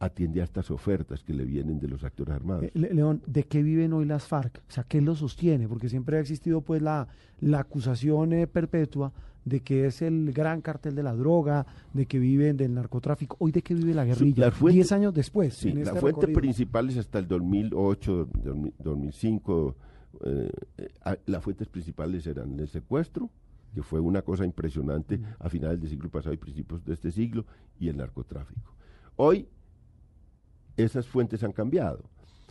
[0.01, 2.65] atiende a estas ofertas que le vienen de los actores armados.
[2.65, 4.59] Eh, Le- León, ¿de qué viven hoy las FARC?
[4.69, 5.69] O sea, ¿qué lo sostiene?
[5.69, 7.07] Porque siempre ha existido pues la,
[7.41, 9.13] la acusación eh, perpetua
[9.45, 13.37] de que es el gran cartel de la droga, de que viven del narcotráfico.
[13.41, 14.47] ¿Hoy de qué vive la guerrilla?
[14.47, 15.55] la fuente- Diez años después.
[15.55, 16.41] Sí, en la este fuente recorrido.
[16.41, 19.77] principal es hasta el 2008, 2000, 2005.
[20.25, 20.51] eh,
[21.27, 23.31] las fuentes principales eran el secuestro,
[23.75, 27.45] que fue una cosa impresionante a finales del siglo pasado y principios de este siglo,
[27.79, 28.75] y el narcotráfico.
[29.17, 29.47] Hoy
[30.77, 32.01] esas fuentes han cambiado.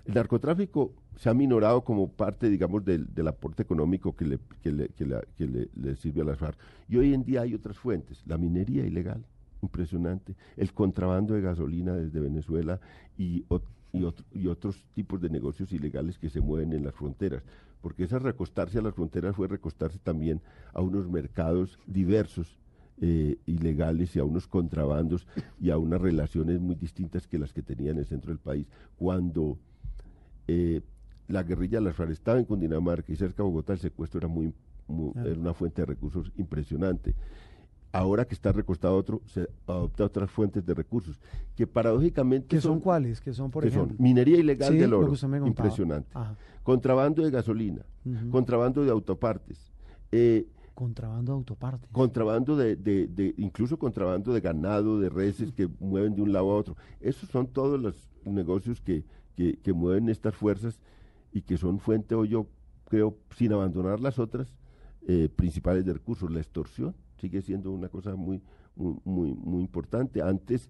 [0.05, 4.71] El narcotráfico se ha minorado como parte, digamos, del, del aporte económico que, le, que,
[4.71, 6.58] le, que le- sirve a las FARC.
[6.88, 8.23] Y hoy en día hay otras fuentes.
[8.25, 9.23] La minería ilegal,
[9.62, 10.36] impresionante.
[10.58, 12.79] El contrabando de gasolina desde Venezuela
[13.17, 13.45] y,
[13.93, 17.43] y, y otros tipos de negocios ilegales que se mueven en las fronteras.
[17.82, 20.41] Porque esa recostarse a las fronteras fue recostarse también
[20.73, 22.58] a unos mercados diversos
[23.01, 25.25] eh, ilegales y a unos contrabandos
[25.59, 28.67] y a unas relaciones muy distintas que las que tenía en el centro del país.
[28.97, 29.57] Cuando
[30.47, 30.81] eh,
[31.27, 34.27] la guerrilla de las FARC estaba en Cundinamarca y cerca de Bogotá, el secuestro era,
[34.27, 34.53] muy,
[34.88, 35.29] muy- Claro.
[35.31, 37.13] era una fuente de recursos impresionante.
[37.91, 41.19] Ahora que está recostado otro, se adopta otras fuentes de recursos,
[41.55, 43.19] que paradójicamente ¿Qué son cuáles?
[43.19, 43.95] ¿Qué son, por que ejemplo?
[43.95, 46.35] son minería ilegal Sí, del oro, que impresionante, Ajá.
[46.62, 47.81] contrabando de gasolina,
[48.29, 49.71] contrabando de autopartes,
[50.12, 50.45] eh,
[50.80, 51.89] Contrabando de autopartes.
[51.92, 56.50] contrabando de, de- de- incluso contrabando de ganado, de reses que mueven de un lado
[56.52, 56.78] a otro.
[57.02, 59.04] Esos son todos los negocios que,
[59.36, 60.80] que, que mueven estas fuerzas
[61.34, 62.48] y que son fuente, o yo
[62.86, 64.56] creo, sin abandonar las otras
[65.06, 66.32] eh, principales de recursos.
[66.32, 68.42] La extorsión sigue siendo una cosa muy,
[68.78, 70.22] muy, muy, muy importante.
[70.22, 70.70] Antes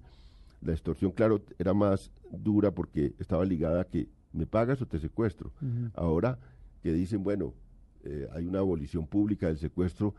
[0.61, 4.97] la extorsión, claro, era más dura porque estaba ligada a que me pagas o te
[4.97, 5.51] secuestro.
[5.93, 6.39] Ahora
[6.81, 7.53] que dicen, bueno,
[8.03, 10.13] eh, hay una abolición pública del secuestro,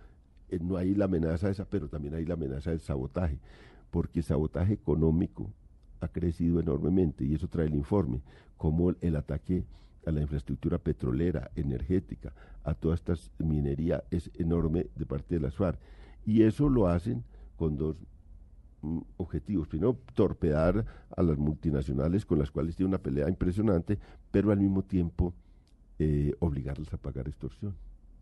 [0.49, 3.39] eh, no hay la amenaza esa, pero también hay la amenaza del sabotaje,
[3.91, 5.51] porque el sabotaje económico
[6.01, 8.23] ha crecido enormemente y eso trae el informe,
[8.57, 9.65] como el ataque
[10.07, 12.33] a la infraestructura petrolera, energética,
[12.65, 15.79] a toda esta minería es enorme de parte de las FARC.
[16.27, 17.25] Y eso lo hacen
[17.57, 17.97] con dos
[18.83, 19.69] mm, objetivos.
[19.69, 23.99] Primero, torpedar a las multinacionales con las cuales tiene una pelea impresionante,
[24.31, 25.35] pero al mismo tiempo
[26.03, 27.75] eh, obligarlas a pagar extorsión.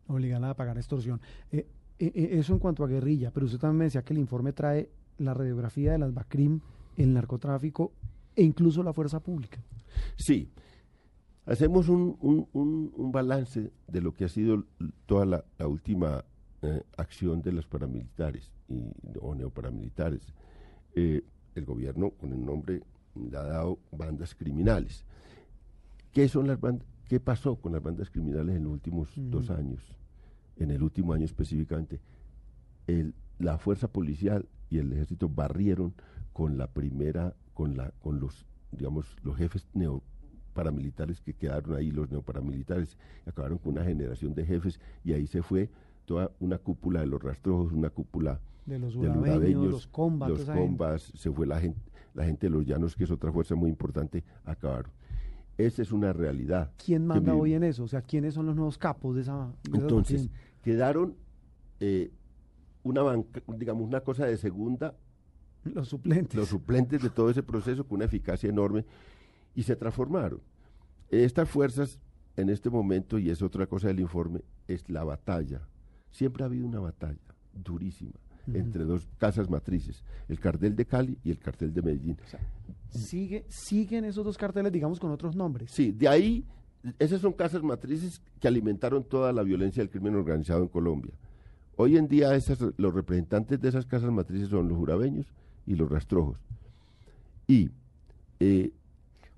[0.08, 1.20] Obligarlas a pagar extorsión.
[1.52, 1.66] Eh,
[2.00, 4.52] eh, eh, eso en cuanto a guerrilla, pero usted también me decía que el informe
[4.52, 6.60] trae la radiografía de las BACRIM,
[6.96, 7.92] el narcotráfico
[8.34, 9.58] e incluso la fuerza pública.
[10.16, 10.48] Sí,
[11.46, 14.64] hacemos un, un- un- un balance de lo que ha sido
[15.06, 16.24] toda la, la última
[16.62, 18.82] eh, acción de los paramilitares y,
[19.20, 20.22] o neoparamilitares.
[20.96, 21.22] Eh,
[21.54, 22.82] el gobierno, con el nombre,
[23.14, 25.04] le ha dado bandas criminales.
[26.12, 29.96] ¿Qué, son las bandas, ¿Qué pasó con las bandas criminales en los últimos dos años?
[30.56, 32.00] En el último año específicamente.
[32.86, 35.94] El- la fuerza policial y el ejército barrieron
[36.32, 42.10] con la primera, con la, con los, digamos, los jefes neoparamilitares que quedaron ahí, los
[42.10, 45.70] neoparamilitares, acabaron con una generación de jefes y ahí se fue
[46.04, 48.40] toda una cúpula de los rastrojos, una cúpula
[48.96, 51.80] De los urabeños, los combas, los combas, se fue la gente,
[52.14, 54.90] la gente de los llanos, que es otra fuerza muy importante, acabaron.
[55.58, 56.70] Esa es una realidad.
[56.82, 57.82] ¿Quién manda hoy en eso?
[57.82, 59.52] O sea, ¿quiénes son los nuevos capos de esa?
[59.64, 60.30] de Entonces,
[60.62, 61.16] quedaron
[61.80, 62.12] eh,
[62.84, 64.94] una banca, digamos, una cosa de segunda,
[65.64, 66.36] los suplentes.
[66.36, 68.86] los suplentes de todo ese proceso con una eficacia enorme
[69.56, 70.40] y se transformaron.
[71.10, 71.98] Estas fuerzas
[72.36, 75.66] en este momento, y es otra cosa del informe, es la batalla.
[76.12, 77.18] Siempre ha habido una batalla
[77.52, 78.14] durísima
[78.54, 82.16] entre dos casas matrices, el cartel de Cali y el cartel de Medellín.
[82.90, 85.70] Sigue, siguen esos dos carteles, digamos, con otros nombres.
[85.70, 86.44] Sí, de ahí,
[86.98, 91.12] esas son casas matrices que alimentaron toda la violencia del crimen organizado en Colombia.
[91.76, 95.26] Hoy en día esas, los representantes de esas casas matrices son los jurabeños
[95.66, 96.38] y los rastrojos.
[97.46, 97.70] Y
[98.40, 98.72] eh,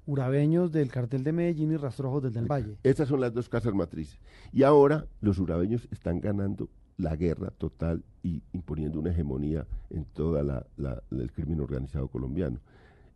[0.06, 2.76] Urabeños del cartel de Medellín y Rastrojos del del Valle.
[2.82, 4.18] Estas son las dos casas matrices.
[4.52, 6.68] Y ahora los urabeños están ganando
[7.00, 12.58] la guerra total y imponiendo una hegemonía en toda la, la- el crimen organizado colombiano.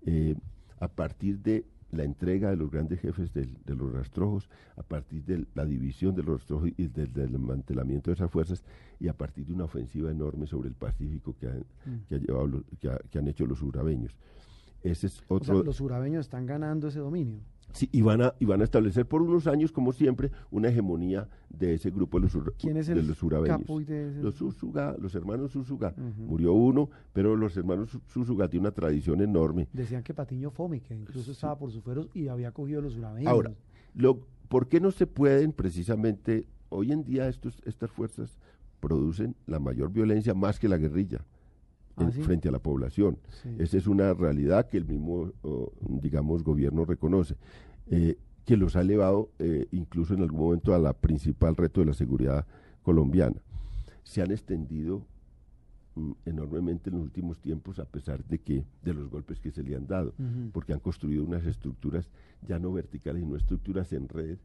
[0.06, 0.34] Eh,
[0.80, 5.24] a partir de la entrega de los grandes jefes del- de los rastrojos, a partir
[5.24, 8.64] de la división de los rastrojos y del, del desmantelamiento de esas fuerzas,
[8.98, 11.64] y a partir de una ofensiva enorme sobre el Pacífico que han,
[12.08, 14.16] que ha llevado los- que ha- que han hecho los urabeños.
[14.82, 17.40] Ese es O sea, los urabeños están ganando ese dominio.
[17.72, 21.28] Sí, y van, a, y van a establecer por unos años, como siempre, una hegemonía
[21.48, 23.58] de ese grupo de los, ¿Quién es de el los urabeños.
[23.58, 25.92] capo y de ese- Los Susuga, los hermanos Susuga.
[26.18, 29.68] Murió uno, pero los hermanos Su- Susuga tienen una tradición enorme.
[29.72, 33.30] Decían que Patiño Fome, que incluso estaba por sus fueros y había cogido los urabeños.
[33.32, 33.52] Ahora,
[33.94, 38.38] lo, ¿por qué no se pueden precisamente, hoy en día estos, estas fuerzas
[38.80, 41.24] producen la mayor violencia más que la guerrilla
[41.96, 43.18] Ah, frente a la población?
[43.42, 43.54] Sí.
[43.58, 47.36] Esa es una realidad que el mismo, oh, digamos, gobierno reconoce,
[47.88, 51.86] eh, que los ha elevado eh, incluso en algún momento a la principal reto de
[51.86, 52.46] la seguridad
[52.82, 53.36] colombiana.
[54.02, 55.06] Se han extendido
[55.94, 59.62] mm, enormemente en los últimos tiempos a pesar de que de los golpes que se
[59.62, 60.14] le han dado,
[60.52, 62.08] porque han construido unas estructuras
[62.46, 64.38] ya no verticales, sino estructuras en red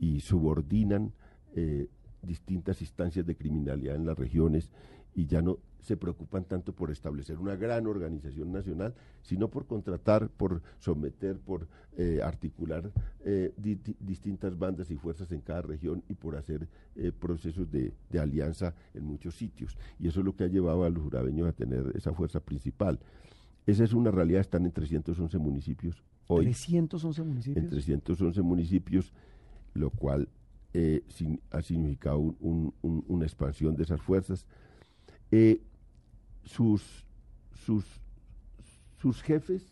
[0.00, 1.12] y subordinan
[1.54, 1.88] eh,
[2.22, 4.70] distintas instancias de criminalidad en las regiones
[5.14, 10.28] y ya no se preocupan tanto por establecer una gran organización nacional, sino por contratar,
[10.28, 11.66] por someter, por
[11.96, 12.90] eh, articular
[13.24, 17.70] eh, di- di- distintas bandas y fuerzas en cada región y por hacer eh, procesos
[17.70, 19.78] de, de alianza en muchos sitios.
[19.98, 22.98] Y eso es lo que ha llevado a los jurabeños a tener esa fuerza principal.
[23.66, 27.64] Esa es una realidad, están en 311 municipios hoy 311 municipios.
[27.64, 29.12] en 311 municipios,
[29.74, 30.28] lo cual
[30.74, 34.44] eh, sin- ha significado un- un- un- una expansión de esas fuerzas.
[35.30, 35.60] Eh,
[36.44, 37.04] sus,
[37.64, 37.84] sus,
[39.00, 39.62] sus jefes,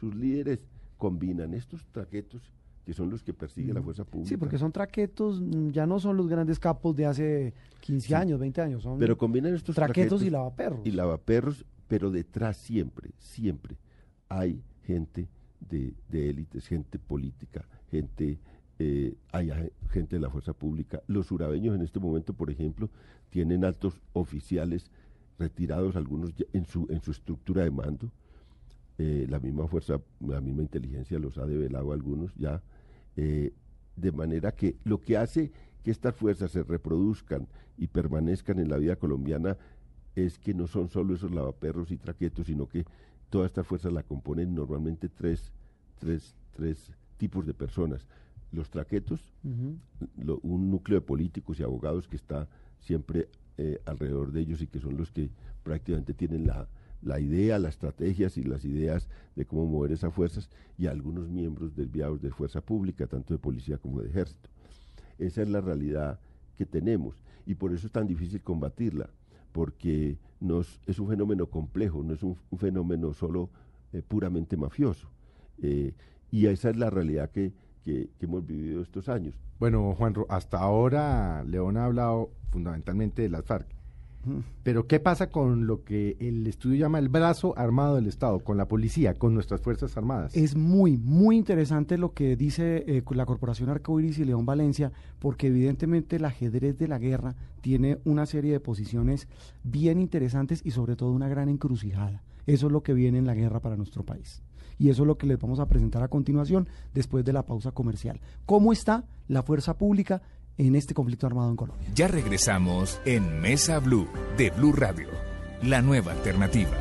[0.00, 0.60] sus líderes,
[0.96, 2.42] combinan estos traquetos
[2.86, 4.28] que son los que persigue la fuerza pública.
[4.28, 8.14] Sí, porque son traquetos, mm, ya no son los grandes capos de hace 15 Sí.
[8.14, 10.86] años, 20 años, son Pero combinan estos traquetos y lavaperros.
[10.86, 13.76] y lavaperros, pero detrás siempre, siempre
[14.28, 15.28] hay gente
[15.68, 18.38] de, de élites, gente política, gente,
[18.78, 19.50] eh, hay
[19.90, 21.02] gente de la fuerza pública.
[21.08, 22.88] Los urabeños en este momento, por ejemplo,
[23.30, 24.90] tienen altos oficiales
[25.38, 28.10] retirados, algunos en su, en su estructura de mando.
[28.98, 32.62] Eh, la misma fuerza, la misma inteligencia los ha develado a algunos ya.
[33.16, 33.52] eh,
[33.96, 35.50] de manera que lo que hace
[35.82, 37.46] que estas fuerzas se reproduzcan
[37.78, 39.56] y permanezcan en la vida colombiana
[40.14, 42.84] es que no son solo esos lavaperros y traquetos, sino que
[43.30, 45.50] todas estas fuerzas la componen normalmente tres,
[45.98, 48.06] tres, tres tipos de personas.
[48.52, 49.32] Los traquetos,
[50.18, 52.48] lo- un núcleo de políticos y abogados que está
[52.80, 55.30] siempre eh, alrededor de ellos y que son los que
[55.62, 56.68] prácticamente tienen la,
[57.02, 61.74] la idea, las estrategias y las ideas de cómo mover esas fuerzas y algunos miembros
[61.74, 64.48] desviados de fuerza pública, tanto de policía como de ejército.
[65.18, 66.20] Esa es la realidad
[66.56, 69.08] que tenemos y por eso es tan difícil combatirla,
[69.52, 70.18] porque
[70.86, 73.50] es un fenómeno complejo, no es un, un fenómeno solo
[73.92, 75.08] eh, puramente mafioso.
[75.62, 75.94] Eh,
[76.30, 77.52] y esa es la realidad que,
[77.86, 79.34] que, que hemos vivido estos años.
[79.58, 83.66] Bueno, Juan, Ro- hasta ahora León ha hablado fundamentalmente de las FARC.
[84.64, 88.56] Pero ¿qué pasa con lo que el estudio llama el brazo armado del Estado, con
[88.56, 90.36] la policía, con nuestras Fuerzas Armadas?
[90.36, 95.46] Es muy, muy interesante lo que dice eh, la Corporación Arcoiris y León Valencia, porque
[95.46, 99.28] evidentemente el ajedrez de la guerra tiene una serie de posiciones
[99.62, 102.24] bien interesantes y sobre todo una gran encrucijada.
[102.46, 104.42] Eso es lo que viene en la guerra para nuestro país.
[104.78, 107.72] Y eso es lo que les vamos a presentar a continuación después de la pausa
[107.72, 108.20] comercial.
[108.44, 110.22] ¿Cómo está la fuerza pública
[110.58, 111.88] en este conflicto armado en Colombia?
[111.94, 115.08] Ya regresamos en Mesa Blue de Blue Radio,
[115.62, 116.76] la nueva alternativa.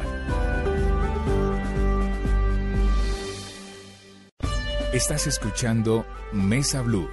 [4.93, 7.09] Estás escuchando Mesa Blue.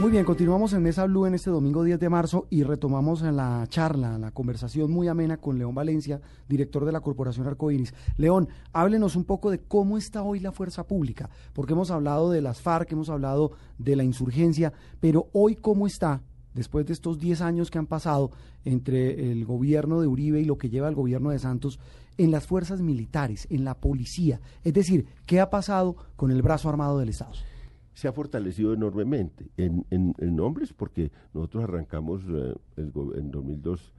[0.00, 3.34] Muy bien, continuamos en Mesa Blue en este domingo 10 de marzo y retomamos en
[3.34, 7.92] la charla, la conversación muy amena con León Valencia, director de la Corporación Arcoiris.
[8.16, 12.40] León, háblenos un poco de cómo está hoy la fuerza pública, porque hemos hablado de
[12.40, 16.22] las FARC, hemos hablado de la insurgencia, pero hoy cómo está,
[16.54, 18.30] después de estos 10 años que han pasado
[18.64, 21.80] entre el gobierno de Uribe y lo que lleva el gobierno de Santos,
[22.18, 24.40] en las fuerzas militares, en la policía.
[24.62, 27.32] Es decir, ¿qué ha pasado con el brazo armado del Estado?
[27.98, 33.92] Se ha fortalecido enormemente en, en, en hombres porque nosotros arrancamos eh, el en 2002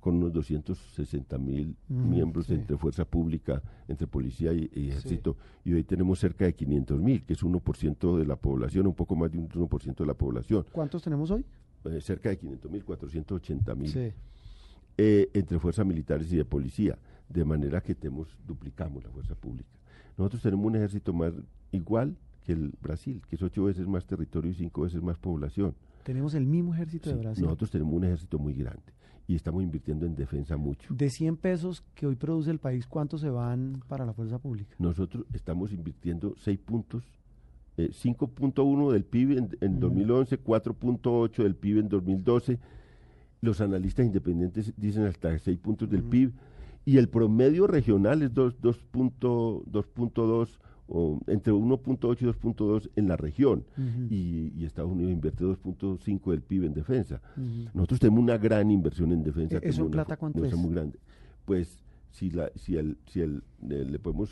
[0.00, 2.52] con unos 260 mil Mm, miembros sí.
[2.52, 5.34] entre fuerza pública, entre policía y, y ejército,
[5.64, 9.16] y hoy tenemos cerca de 500 mil, que es 1% de la población, un poco
[9.16, 11.42] más de un 1% de la población, ¿Cuántos tenemos hoy?
[11.86, 14.12] eh, cerca de 500 mil, 480 mil, Sí.
[14.98, 16.98] eh, entre fuerzas militares y de policía,
[17.30, 19.70] de manera que tenemos, duplicamos la fuerza pública.
[20.18, 21.32] Nosotros tenemos un ejército más
[21.72, 22.14] igual
[22.48, 25.74] que el Brasil, que es ocho veces más territorio y cinco veces más población.
[26.02, 27.44] Tenemos el mismo ejército Sí, de Brasil.
[27.44, 28.94] nosotros tenemos un ejército muy grande
[29.26, 30.94] y estamos invirtiendo en defensa mucho.
[30.94, 34.74] De 100 pesos que hoy produce el país, ¿cuántos se van para la fuerza pública?
[34.78, 37.04] Nosotros estamos invirtiendo 6 puntos,
[37.76, 42.58] eh, 5.1 del PIB en, en 2011, 4.8 del PIB en 2012.
[43.42, 46.32] Los analistas independientes dicen hasta 6 puntos del PIB
[46.86, 50.48] y el promedio regional es 2 2.2 2.2
[50.88, 53.64] o entre 1.8 y 2.2 en la región
[54.10, 57.20] y, y Estados Unidos invierte 2.5 del PIB en defensa.
[57.74, 59.56] Nosotros tenemos una gran inversión en defensa.
[59.58, 60.56] ¿E- eso en plata cuánto es?
[60.56, 60.98] muy grande.
[61.44, 64.30] Pues si la si el si el eh, le podemos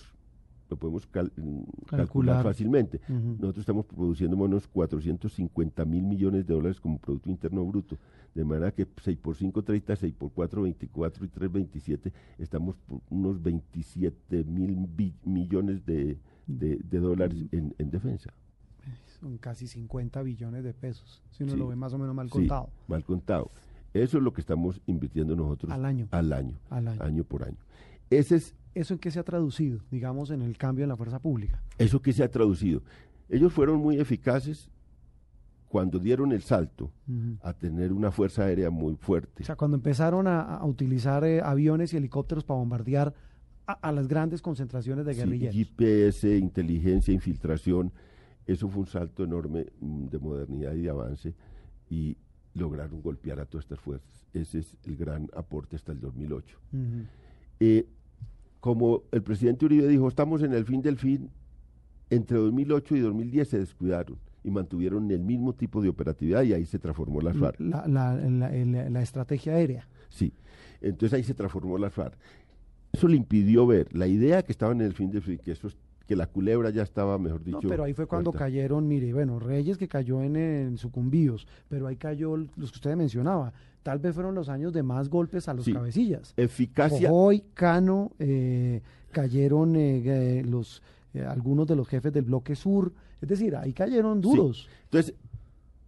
[0.68, 1.98] lo podemos cal- mm, calcular.
[2.06, 2.42] Calcular.
[2.42, 3.00] fácilmente.
[3.08, 3.36] Ujú.
[3.38, 7.96] Nosotros estamos produciendo menos 450 mil millones de dólares como Producto Interno Bruto.
[8.34, 12.12] De manera que 6 por 5, 30, 6 por 4, 24 y 3, 27.
[12.38, 14.88] Estamos por unos 27 mil
[15.24, 18.30] millones de, de- de dólares en, en defensa.
[19.20, 21.58] Son casi 50 billones de pesos, si uno Sí.
[21.58, 22.70] lo ve más o menos mal Sí, contado.
[22.86, 23.50] mal contado.
[23.94, 26.06] Eso es lo que estamos invirtiendo nosotros Al año.
[26.10, 27.24] Al año, Al año.
[27.24, 27.56] por año.
[28.10, 31.18] Ese es ¿Eso en qué se ha traducido, digamos, en el cambio en la fuerza
[31.18, 31.62] pública?
[31.78, 32.82] eso que se ha traducido.
[33.30, 34.68] Ellos fueron muy eficaces
[35.70, 36.90] cuando dieron el salto
[37.42, 39.42] a tener una fuerza aérea muy fuerte.
[39.42, 43.14] O sea, cuando empezaron a, a utilizar eh, aviones y helicópteros para bombardear
[43.66, 45.54] a, a las grandes concentraciones de Sí, guerrilleros.
[45.54, 47.92] GPS, inteligencia, infiltración,
[48.46, 51.34] eso fue un salto enorme mm, de modernidad y de avance
[51.90, 52.16] y
[52.54, 54.26] lograron golpear a todas estas fuerzas.
[54.32, 56.58] Ese es el gran aporte hasta el 2008.
[56.72, 56.80] Ujú.
[57.60, 57.86] Eh,
[58.60, 61.30] como el presidente Uribe dijo, estamos en el fin del fin,
[62.10, 66.64] entre 2008 y 2010 se descuidaron y mantuvieron el mismo tipo de operatividad y ahí
[66.66, 67.58] se transformó las FARC.
[67.60, 69.88] la, la- la- la estrategia aérea.
[70.08, 70.32] Sí,
[70.80, 72.16] entonces ahí se transformó las FARC.
[72.92, 75.76] Eso le impidió ver la idea que estaban en el fin fin, que, eso, es-
[76.06, 77.60] que la culebra ya estaba, mejor dicho.
[77.62, 81.86] No, pero ahí fue cuando cayeron, mire, bueno, Reyes que cayó en, en sucumbíos, pero
[81.88, 83.52] ahí cayó los que usted mencionaba.
[83.82, 85.72] Tal vez fueron los años de más golpes a los Sí.
[85.72, 86.32] cabecillas.
[86.36, 88.80] Eficacia, Hoy, Cano, eh,
[89.12, 90.02] cayeron eh,
[90.38, 90.82] eh, los
[91.14, 92.92] eh, algunos de los jefes del bloque sur.
[93.20, 94.68] Es decir, ahí cayeron duros.
[94.84, 95.14] Entonces,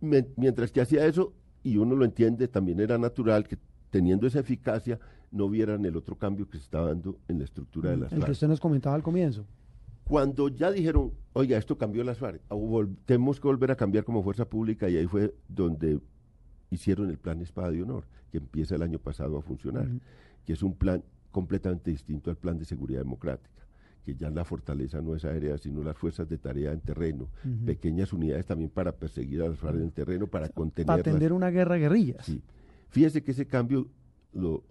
[0.01, 1.33] me- mientras que hacía eso,
[1.63, 3.59] y uno lo entiende, también era natural que
[3.91, 4.99] teniendo esa eficacia
[5.31, 8.25] no vieran el otro cambio que se estaba dando en la estructura de las el
[8.25, 9.45] que usted nos comentaba al comienzo.
[10.05, 12.57] Cuando ya dijeron, oiga, esto cambió las FARC, ah,
[13.05, 16.01] tenemos que volver a cambiar como fuerza pública, y ahí fue donde
[16.71, 19.87] hicieron el plan Espada de Honor, que empieza el año pasado a funcionar,
[20.47, 23.67] que es un plan completamente distinto al plan de seguridad democrática,
[24.03, 27.29] que ya la fortaleza no es aérea, sino las fuerzas de tarea en terreno,
[27.67, 31.01] pequeñas unidades también para perseguir a las FARC en el terreno, para Para contenerlas.
[31.01, 32.25] atender una guerra guerrillas.
[32.25, 32.43] Sí.
[32.89, 33.89] Fíjese que ese cambio
[34.33, 34.65] lo,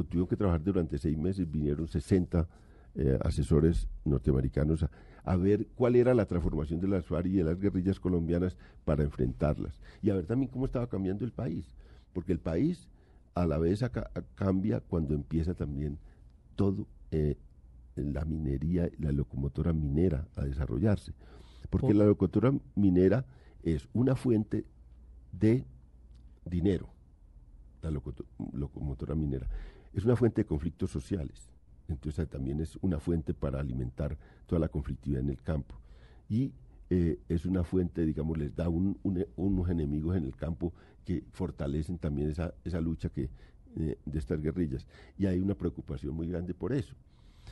[0.00, 2.48] lo tuvieron que trabajar durante seis meses, vinieron 60
[2.96, 4.90] eh, asesores norteamericanos a,
[5.24, 9.02] a ver cuál era la transformación de las FARC y de las guerrillas colombianas para
[9.04, 9.80] enfrentarlas.
[10.02, 11.74] Y a ver también cómo estaba cambiando el país,
[12.12, 12.88] porque el país
[13.34, 13.84] a la vez
[14.34, 15.98] cambia cuando empieza también
[16.56, 17.36] todo eh,
[17.94, 21.12] la minería, la locomotora minera a desarrollarse.
[21.68, 23.24] Porque Por- la locomotora minera
[23.62, 24.64] es una fuente
[25.32, 25.64] de
[26.44, 26.88] dinero,
[27.82, 29.46] la locomotora minera.
[29.92, 31.48] Es una fuente de conflictos sociales.
[31.88, 34.16] Entonces también es una fuente para alimentar
[34.46, 35.74] toda la conflictividad en el campo.
[36.28, 36.52] Y
[36.92, 40.72] eh, es una fuente, digamos, les da un- un- unos enemigos en el campo
[41.04, 43.30] que fortalecen también esa, esa lucha que,
[43.76, 44.86] eh, de estas guerrillas.
[45.16, 46.94] Y hay una preocupación muy grande por eso.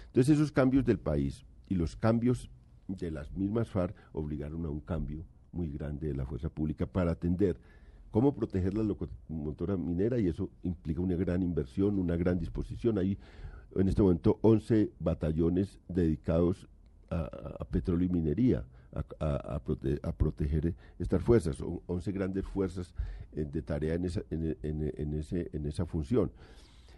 [0.07, 2.51] Entonces esos cambios del país y los cambios
[2.89, 7.13] de las mismas FARC obligaron a un cambio muy grande de la fuerza pública para
[7.13, 7.59] atender
[8.11, 12.99] cómo proteger la locomotora minera y eso implica una gran inversión, una gran disposición.
[12.99, 13.19] Hay
[13.77, 16.69] en este momento 11 batallones dedicados
[17.11, 22.45] a, petróleo y minería, a, a- a prote- a proteger estas fuerzas, son 11 grandes
[22.47, 22.95] fuerzas
[23.33, 26.31] eh, de tarea en esa, en ese, en esa función.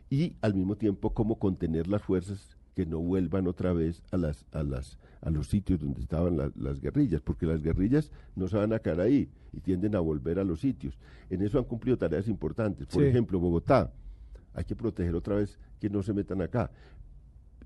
[0.08, 4.46] Y al mismo tiempo cómo contener las fuerzas que no vuelvan otra vez a las
[4.52, 8.56] a las a los sitios donde estaban la- las guerrillas, porque las guerrillas no se
[8.56, 10.98] van a quedar ahí y tienden a volver a los sitios.
[11.28, 12.86] En eso han cumplido tareas importantes.
[12.86, 13.08] Por Sí.
[13.08, 13.92] ejemplo, Bogotá,
[14.54, 16.70] hay que proteger otra vez que no se metan acá.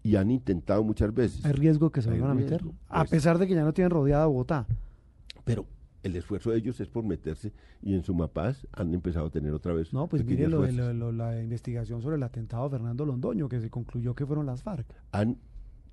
[0.02, 1.44] Y han intentado muchas veces.
[1.44, 2.62] Hay riesgo que se vuelvan a meter.
[2.88, 3.10] A pues.
[3.10, 4.66] pesar de que ya no tienen rodeada Bogotá.
[5.44, 5.64] Pero
[6.04, 7.52] el esfuerzo de ellos es por meterse
[7.82, 9.92] y en Sumapaz han empezado a tener otra vez.
[9.92, 13.70] No, pues mire lo lo- lo- la investigación sobre el atentado Fernando Londoño, que se
[13.70, 14.86] concluyó que fueron las FARC.
[15.12, 15.38] han,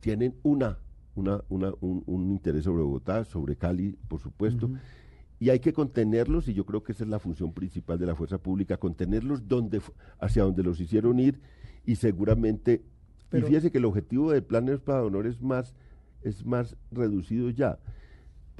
[0.01, 0.78] tienen una,
[1.16, 4.70] una, una- un, un interés sobre Bogotá, sobre Cali, por supuesto,
[5.39, 8.16] y hay que contenerlos, y yo creo que esa es la función principal de la
[8.16, 9.82] fuerza pública, contenerlos donde,
[10.20, 11.39] hacia donde los hicieron ir,
[11.86, 12.84] y seguramente,
[13.30, 15.74] Pero- y fíjese que el objetivo del plan para honor es más,
[16.22, 17.80] es más reducido ya,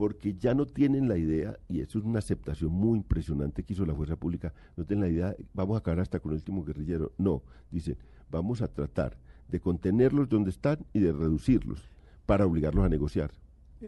[0.02, 3.86] porque ya no tienen la idea, y eso es una aceptación muy impresionante que hizo
[3.86, 7.12] la fuerza pública, no tienen la idea, vamos a acabar hasta con el último guerrillero.
[7.20, 7.98] No, dicen,
[8.32, 9.16] vamos a tratar
[9.48, 11.88] de contenerlos donde están y de reducirlos
[12.26, 13.30] para obligarlos a negociar.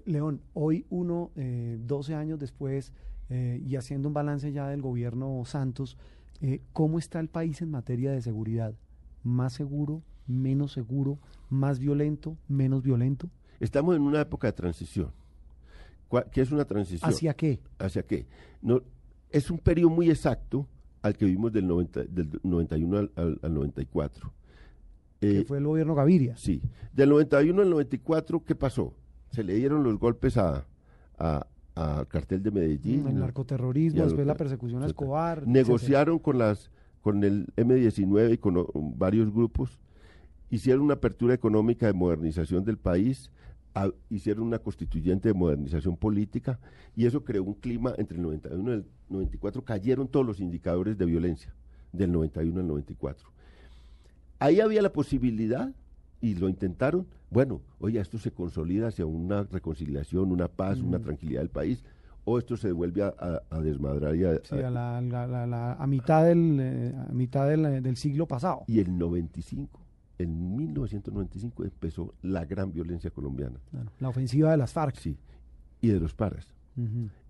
[0.05, 2.93] León, hoy uno, eh, 12 años después,
[3.31, 5.97] eh, y haciendo un balance ya del gobierno Santos,
[6.41, 8.75] eh, ¿cómo está el país en materia de seguridad?
[9.23, 11.17] ¿Más seguro, menos seguro,
[11.49, 13.31] más violento, menos violento?
[13.59, 15.11] Estamos en una época de transición.
[16.13, 17.09] ¿Cuál- ¿Qué es una transición?
[17.09, 17.59] ¿Hacia qué?
[17.79, 18.27] ¿Hacia qué?
[18.61, 18.81] No,
[19.31, 20.67] es un periodo muy exacto
[21.01, 24.31] al que vimos del, 90 del 91 al, al- al 94.
[25.19, 26.37] Que Eh, fue el gobierno Gaviria.
[26.37, 26.61] Sí.
[26.93, 28.93] Del 91 al 94, ¿qué pasó?
[29.31, 30.67] Se le dieron los golpes a,
[31.17, 33.05] a- al cartel de Medellín.
[33.05, 34.85] Mm, el narcoterrorismo, después la persecución a.
[34.85, 35.39] Escobar.
[35.39, 35.51] etcétera.
[35.63, 36.69] Negociaron con las
[37.01, 39.79] con el M19 y con o- varios grupos,
[40.51, 43.31] hicieron una apertura económica de modernización del país,
[43.75, 46.59] a- hicieron una constituyente de modernización política
[46.95, 50.97] y eso creó un clima entre el 91 y el 94, cayeron todos los indicadores
[50.97, 51.53] de violencia
[51.91, 53.29] del 91 al 94.
[54.39, 55.71] Ahí había la posibilidad
[56.21, 57.07] y lo intentaron.
[57.29, 61.83] Bueno, oye, esto se consolida hacia una reconciliación, una paz, una tranquilidad del país,
[62.25, 65.87] o esto se vuelve a, a- a desmadrar y a, Sí, a, la- la- a
[65.87, 68.63] mitad, del, eh, a mitad del, eh, del siglo pasado.
[68.67, 69.79] Y el 95,
[70.19, 74.95] en 1995 empezó la gran violencia colombiana, Claro, la ofensiva de las FARC.
[74.97, 75.17] sí,
[75.81, 76.53] y de los paras.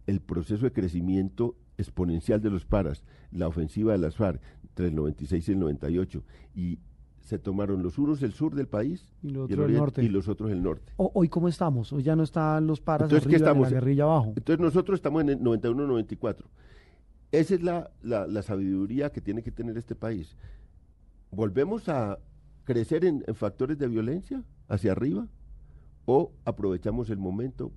[0.06, 4.96] El proceso de crecimiento exponencial de los paras, la ofensiva de las FARC entre el
[4.96, 6.24] 96 y el 98,
[6.56, 6.80] y
[7.22, 10.04] se tomaron los unos el sur del país Y lo el otro el oriente, norte.
[10.04, 10.92] y los otros el norte.
[10.98, 11.94] O- hoy cómo estamos?
[11.94, 13.72] Hoy ya no están los paras Entonces, ¿qué arriba ni estamos?
[13.72, 14.34] la guerrilla abajo.
[14.36, 16.46] Entonces nosotros estamos en el 91-94.
[17.32, 20.36] Esa es la, la- la sabiduría que tiene que tener este país.
[21.32, 22.20] ¿Volvemos a
[22.64, 25.28] crecer en, factores de violencia hacia arriba
[26.06, 27.72] o aprovechamos el momento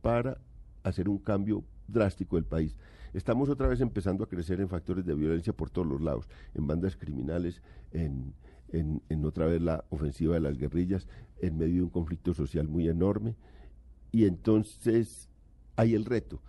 [0.00, 0.38] para
[0.82, 2.76] hacer un cambio drástico del país?
[3.14, 6.66] Estamos otra vez empezando a crecer en factores de violencia por todos los lados, en
[6.66, 8.32] bandas criminales, en,
[8.70, 11.06] en- en otra vez la ofensiva de las guerrillas,
[11.40, 13.36] en medio de un conflicto social muy enorme.
[14.12, 15.28] Y entonces
[15.76, 16.40] hay el reto.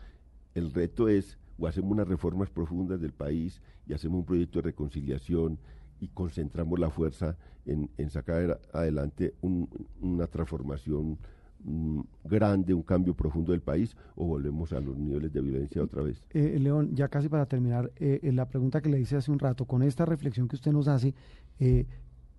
[0.55, 4.63] El reto es, o hacemos unas reformas profundas del país y hacemos un proyecto de
[4.63, 5.59] reconciliación
[6.03, 9.69] y concentramos la fuerza en, en sacar adelante un-
[10.01, 11.17] una transformación
[11.63, 16.03] mm, grande, un cambio profundo del país, o volvemos a los niveles de violencia otra
[16.03, 16.21] vez.
[16.31, 19.39] Eh, León, ya casi para terminar, eh, eh, la pregunta que le hice hace un
[19.39, 21.13] rato, con esta reflexión que usted nos hace,
[21.59, 21.85] eh,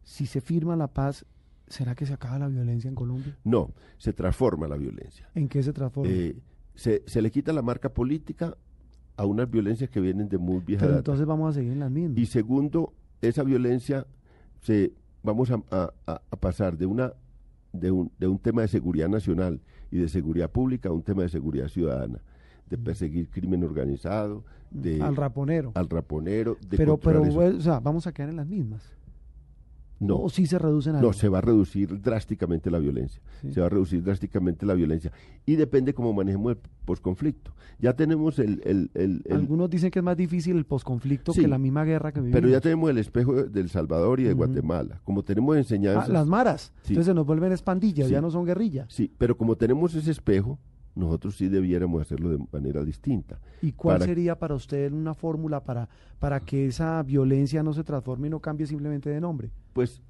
[0.03, 1.25] si se firma la paz,
[1.69, 3.35] ¿será que se acaba la violencia en Colombia?
[3.45, 5.27] No, se transforma la violencia.
[5.35, 6.11] ¿En qué se transforma?
[6.13, 6.37] Eh,
[6.75, 8.55] se, se le quita la marca política
[9.17, 11.91] a unas violencias que vienen de muy vieja Pero entonces vamos a seguir en las
[11.91, 12.19] mismas.
[12.19, 12.93] Y segundo,
[13.23, 14.07] esa violencia
[14.61, 14.93] se
[15.23, 17.13] vamos a, a- a- a pasar de una
[17.73, 19.61] de un, de un tema de seguridad nacional
[19.91, 22.21] y de seguridad pública a un tema de seguridad ciudadana,
[22.71, 25.73] de perseguir crimen organizado, de al raponero.
[25.75, 27.59] al raponero, de pero, pero, controlar eso.
[27.59, 28.83] o sea, vamos a quedar en las mismas.
[30.01, 31.09] No, O sí se reducen algo.
[31.09, 33.23] no, se va a reducir drásticamente la violencia.
[33.41, 33.53] Sí.
[33.53, 35.13] Se va a reducir drásticamente la violencia.
[35.47, 37.53] Y depende cómo manejemos el posconflicto.
[37.79, 41.41] Ya tenemos el, el- el- el- Algunos dicen que es más difícil el posconflicto Sí,
[41.43, 42.41] que la misma guerra que vivimos.
[42.41, 44.33] pero ya tenemos el espejo de- del Salvador y de.
[44.35, 45.01] Guatemala.
[45.05, 46.09] Como tenemos Ah, enseñanzas.
[46.09, 46.73] las maras.
[46.83, 46.93] Sí.
[46.93, 48.87] Entonces se nos vuelven espandillas, ya no son guerrillas.
[48.93, 50.59] Sí, pero como tenemos ese espejo,
[50.95, 53.39] nosotros sí debiéramos hacerlo de manera distinta.
[53.63, 55.89] ¿Y cuál Para- sería para usted una fórmula para,
[56.19, 59.51] para que esa violencia no se transforme y no cambie simplemente de nombre?
[59.73, 60.01] Pues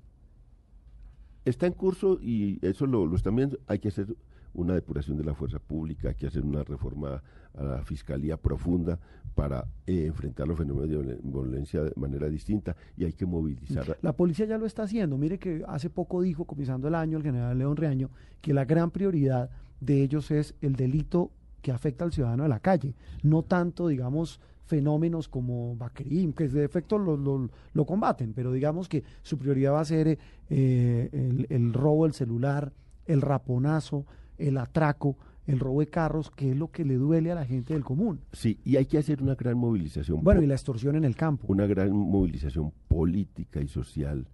[1.45, 3.59] está en curso y eso lo, lo están viendo.
[3.67, 4.15] Hay que hacer
[4.55, 7.23] una depuración de la fuerza pública, hay que hacer una reforma
[7.57, 8.99] a la fiscalía profunda
[9.35, 13.99] para eh, enfrentar los fenómenos de violen- violencia de manera distinta y hay que movilizar.
[14.01, 15.19] La policía ya lo está haciendo.
[15.19, 18.11] Mire que hace poco dijo, comenzando el año, el general León Reaño,
[18.41, 19.51] que la gran prioridad
[19.85, 21.31] de ellos es el delito
[21.63, 26.65] que afecta al ciudadano de la calle, no tanto, digamos, fenómenos como Bacrim, que de
[26.65, 30.19] efecto lo, lo- lo combaten, pero digamos que su prioridad va a ser
[30.51, 32.73] eh, el, el robo del celular,
[33.07, 34.07] el raponazo,
[34.39, 35.17] el atraco,
[35.47, 38.21] el robo de carros, que es lo que le duele a la gente del común.
[38.33, 40.25] Sí, y hay que hacer una gran movilización.
[40.25, 41.47] Bueno, y la extorsión en el campo.
[41.49, 44.27] una gran movilización política y social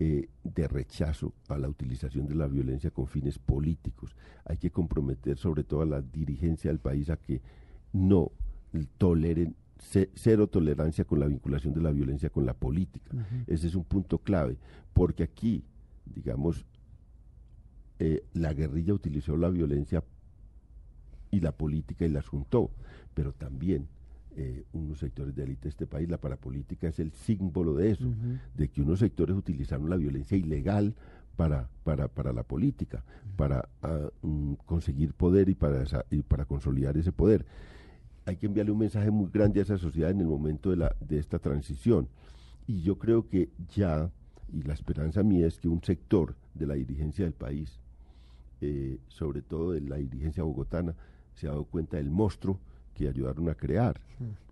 [0.00, 4.14] eh, de rechazo a la utilización de la violencia con fines políticos.
[4.44, 7.40] Hay que comprometer sobre todo a la dirigencia del país a que
[7.92, 8.30] no
[8.98, 13.10] toleren ce- cero tolerancia con la vinculación de la violencia con la política.
[13.46, 14.56] Ese es un punto clave,
[14.92, 15.64] porque aquí,
[16.06, 16.64] digamos,
[17.98, 20.04] eh, la guerrilla utilizó la violencia
[21.30, 22.70] y la política y las juntó,
[23.14, 23.88] pero también
[24.40, 28.04] eh, unos sectores de élite de este país, la parapolítica es el símbolo de eso,
[28.56, 30.94] de que unos sectores utilizaron la violencia ilegal
[31.34, 33.02] para, para, para la política,
[33.36, 37.44] para ah, mm, conseguir poder y para, esa- y para consolidar ese poder.
[38.26, 40.94] Hay que enviarle un mensaje muy grande a esa sociedad en el momento de, la,
[41.00, 42.08] de esta transición.
[42.68, 44.08] Y yo creo que ya,
[44.52, 47.80] y la esperanza mía es que un sector de la dirigencia del país,
[48.60, 50.94] eh, sobre todo de la dirigencia bogotana,
[51.34, 52.60] se ha dado cuenta del monstruo
[52.98, 54.00] que ayudaron a crear.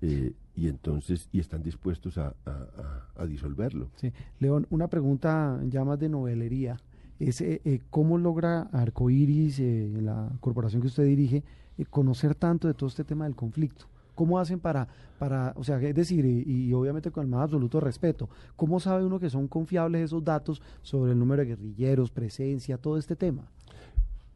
[0.00, 3.88] eh, y entonces, y están dispuestos a, a- disolverlo.
[3.96, 4.12] Sí.
[4.38, 6.76] León, una pregunta ya más de novelería.
[7.18, 11.42] Es, eh, eh, ¿Cómo logra Arcoiris, eh, la corporación que usted dirige,
[11.76, 13.86] eh, conocer tanto de todo este tema del conflicto?
[14.14, 14.88] ¿Cómo hacen para,
[15.18, 19.04] para o sea, es decir, y, y obviamente con el más absoluto respeto, ¿cómo sabe
[19.04, 23.42] uno que son confiables esos datos sobre el número de guerrilleros, presencia, todo este tema?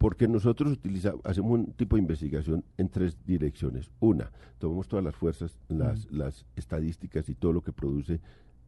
[0.00, 3.90] Porque nosotros utilizamos, hacemos un tipo de investigación en tres direcciones.
[4.00, 8.18] Una, tomamos todas las fuerzas, las, las estadísticas y todo lo que produce,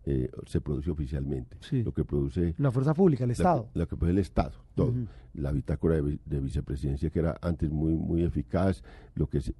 [0.04, 1.56] eh, se produce oficialmente.
[1.60, 1.82] Sí.
[1.84, 3.70] Lo que produce La fuerza pública, el la- Estado.
[3.72, 4.92] Lo que produce el Estado, todo.
[5.32, 8.82] La bitácora de, de vicepresidencia que era antes muy, muy eficaz,
[9.14, 9.54] lo que es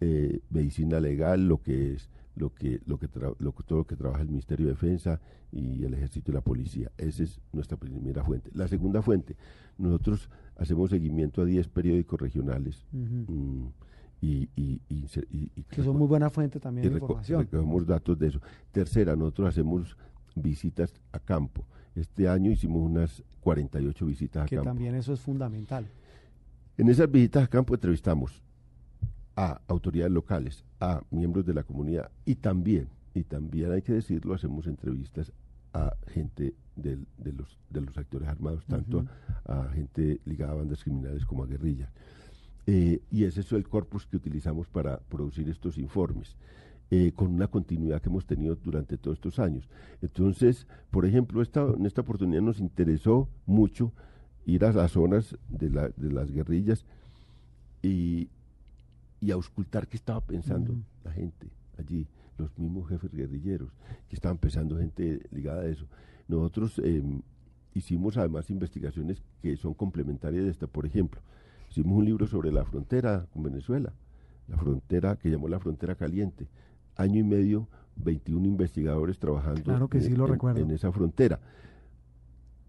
[0.00, 3.86] eh, medicina legal, lo que es lo que, lo que tra- lo que- todo lo
[3.86, 5.20] que trabaja el Ministerio de Defensa
[5.52, 6.90] y el Ejército y la Policía.
[6.98, 8.50] Esa es nuestra primera fuente.
[8.54, 9.36] La segunda fuente,
[9.78, 13.64] nosotros hacemos seguimiento a 10 periódicos regionales mm,
[14.20, 17.42] y, y, y se- y- y Que son muy buena fuente también de información.
[17.42, 18.40] recogemos datos de eso.
[18.72, 19.96] Tercera, nosotros hacemos
[20.34, 21.64] visitas a campo.
[21.94, 24.70] Este año hicimos unas 48 visitas a Que campo.
[24.70, 25.86] también eso es fundamental.
[26.76, 28.42] En esas visitas a campo entrevistamos
[29.36, 34.34] a autoridades locales, a miembros de la comunidad y también, y también hay que decirlo,
[34.34, 35.32] hacemos entrevistas
[35.72, 39.04] a gente del- de, los, de los actores armados, tanto
[39.44, 41.90] a, a gente ligada a bandas criminales como a guerrillas.
[42.66, 46.36] Eh, y ese es el corpus que utilizamos para producir estos informes,
[46.90, 49.68] eh, con una continuidad que hemos tenido durante todos estos años.
[50.00, 53.92] Entonces, por ejemplo, esta, en esta oportunidad nos interesó mucho
[54.46, 56.84] ir a las zonas de, la- de las guerrillas
[57.82, 58.28] y,
[59.20, 60.82] y auscultar qué estaba pensando Ujú.
[61.04, 61.48] la gente
[61.78, 62.06] allí,
[62.38, 63.70] los mismos jefes guerrilleros,
[64.08, 65.86] que estaban pensando gente ligada a eso.
[66.28, 67.22] Nosotros em,
[67.74, 71.20] hicimos además investigaciones que son complementarias de esta, por ejemplo,
[71.70, 73.92] hicimos un libro sobre la frontera con Venezuela,
[74.48, 76.48] la frontera que llamó la frontera caliente,
[76.96, 81.40] año y medio, 21 investigadores trabajando Claro que sí, en- lo en- en esa frontera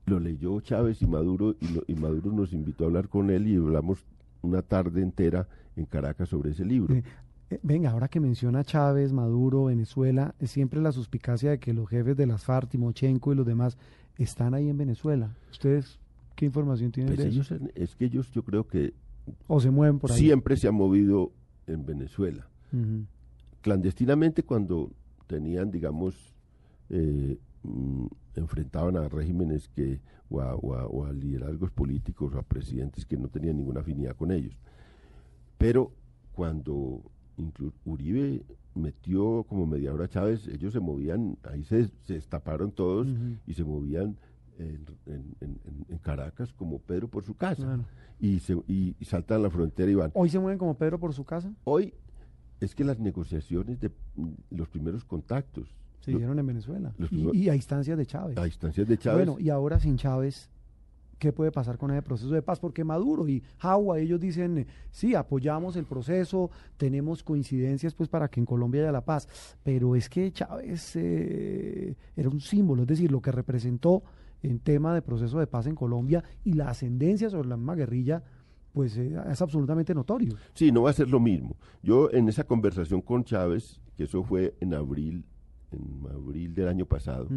[0.05, 3.47] lo leyó Chávez y Maduro y, lo- y Maduro nos invitó a hablar con él
[3.47, 4.05] y hablamos
[4.45, 6.93] una tarde entera en Caracas sobre ese libro.
[6.95, 7.03] Eh,
[7.49, 11.87] eh, venga, ahora que menciona Chávez, Maduro, Venezuela, es siempre la suspicacia de que los
[11.89, 13.77] jefes de las FARC, Timochenko y los demás
[14.17, 15.35] están ahí en Venezuela.
[15.51, 15.99] ¿Ustedes
[16.35, 17.65] qué información tienen Pues de ellos, eso?
[17.75, 18.93] es que ellos yo creo que
[19.47, 20.17] ¿O se mueven por ahí?
[20.19, 21.31] siempre se han movido
[21.67, 22.47] en Venezuela.
[23.61, 24.91] Clandestinamente cuando
[25.27, 26.35] tenían, digamos,
[26.89, 29.99] eh, mm, enfrentaban a regímenes que
[30.29, 33.81] o a, o a- o a liderazgos políticos o a presidentes que no tenían ninguna
[33.81, 34.57] afinidad con ellos.
[35.57, 35.91] Pero
[36.33, 37.01] cuando
[37.85, 38.43] Uribe
[38.73, 43.07] metió como mediador a Chávez, ellos se movían, ahí se, se destaparon todos
[43.45, 44.17] y se movían
[44.57, 47.63] en, en- en- en- en Caracas como Pedro por su casa.
[47.63, 47.85] Claro.
[48.19, 50.11] Y, se, y, y saltan la frontera y van.
[50.13, 51.53] Hoy se mueven como Pedro por su casa.
[51.65, 51.93] Hoy
[52.61, 53.91] es que las negociaciones de
[54.49, 55.75] los primeros contactos,
[56.05, 56.93] Se lo- dieron en Venezuela.
[56.97, 58.37] los Y, primeros- y a instancias de Chávez.
[58.37, 60.49] a instancias de Chávez, Bueno, y ahora sin Chávez,
[61.19, 62.59] ¿qué puede pasar con ese proceso de paz?
[62.59, 68.27] Porque Maduro y Jagua, ellos dicen, eh, sí, apoyamos el proceso, tenemos coincidencias pues para
[68.27, 69.27] que en Colombia haya la paz,
[69.63, 74.03] pero es que Chávez eh, era un símbolo, es decir, lo que representó
[74.43, 78.21] en tema de proceso de paz en Colombia y la ascendencia sobre la misma guerrilla,
[78.73, 80.35] pues eh, es absolutamente notorio.
[80.53, 81.55] Sí, no va a ser lo mismo.
[81.81, 85.23] Yo en esa conversación con Chávez, que eso fue en abril,
[85.75, 87.27] en abril del año pasado,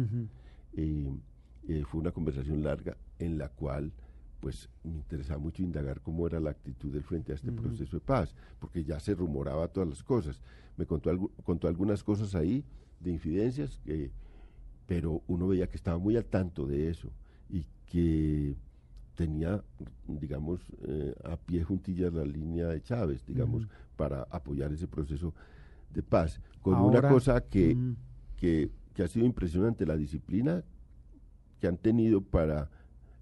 [0.73, 1.11] eh,
[1.67, 3.91] eh, fue una conversación larga en la cual
[4.39, 8.01] pues me interesaba mucho indagar cómo era la actitud del frente a este proceso de
[8.01, 10.41] paz, porque ya se rumoraba todas las cosas.
[10.77, 12.63] Me contó, algu- contó algunas cosas ahí
[13.01, 14.11] de infidencias, que,
[14.87, 17.11] pero uno veía que estaba muy al tanto de eso
[17.49, 18.55] y que
[19.15, 19.61] tenía,
[20.07, 23.67] digamos, eh, a pie juntillas la línea de Chávez, digamos,
[23.97, 25.33] para apoyar ese proceso
[25.93, 26.39] de paz.
[26.61, 27.75] Con Ahora, una cosa que.
[28.39, 30.63] Que, que ha sido impresionante, la disciplina
[31.59, 32.69] que han tenido para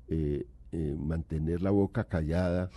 [0.07, 2.69] eh, eh, mantener la boca callada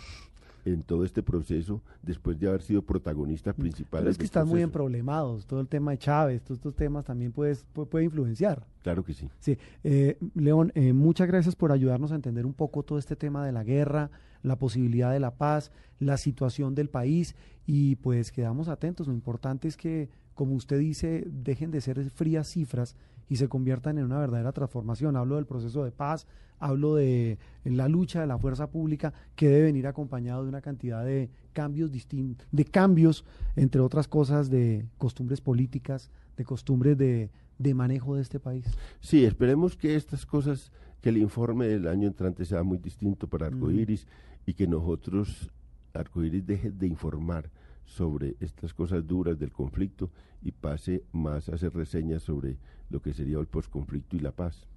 [0.63, 4.03] en todo este proceso, después de haber sido protagonistas principales.
[4.03, 4.65] Pero es que están muy proceso.
[4.65, 8.67] emproblemados, todo el tema de Chávez, todos estos temas también puedes- puede, puede influenciar.
[8.83, 9.27] Claro que sí.
[9.39, 13.43] Sí, eh, León, eh, muchas gracias por ayudarnos a entender un poco todo este tema
[13.43, 14.11] de la guerra,
[14.43, 17.35] la posibilidad de la paz, la situación del país
[17.65, 19.07] y pues quedamos atentos.
[19.07, 20.09] Lo importante es que,
[20.41, 22.95] como usted dice, dejen de ser frías cifras
[23.29, 25.15] y se conviertan en una verdadera transformación.
[25.15, 26.25] Hablo del proceso de paz,
[26.57, 31.05] hablo de la lucha de la fuerza pública que debe venir acompañado de una cantidad
[31.05, 33.23] de cambios distintos, de cambios,
[33.55, 37.29] entre otras cosas, de costumbres políticas, de costumbres de,
[37.59, 38.65] de manejo de este país.
[38.99, 40.71] Sí, esperemos que estas cosas,
[41.01, 44.07] que el informe del año entrante sea muy distinto para Arcoiris
[44.47, 45.51] y que nosotros,
[45.93, 47.51] Arcoiris, deje de informar
[47.85, 50.09] sobre estas cosas duras del conflicto
[50.41, 52.57] y pase más a hacer reseñas sobre
[52.89, 54.67] lo que sería el posconflicto y la paz.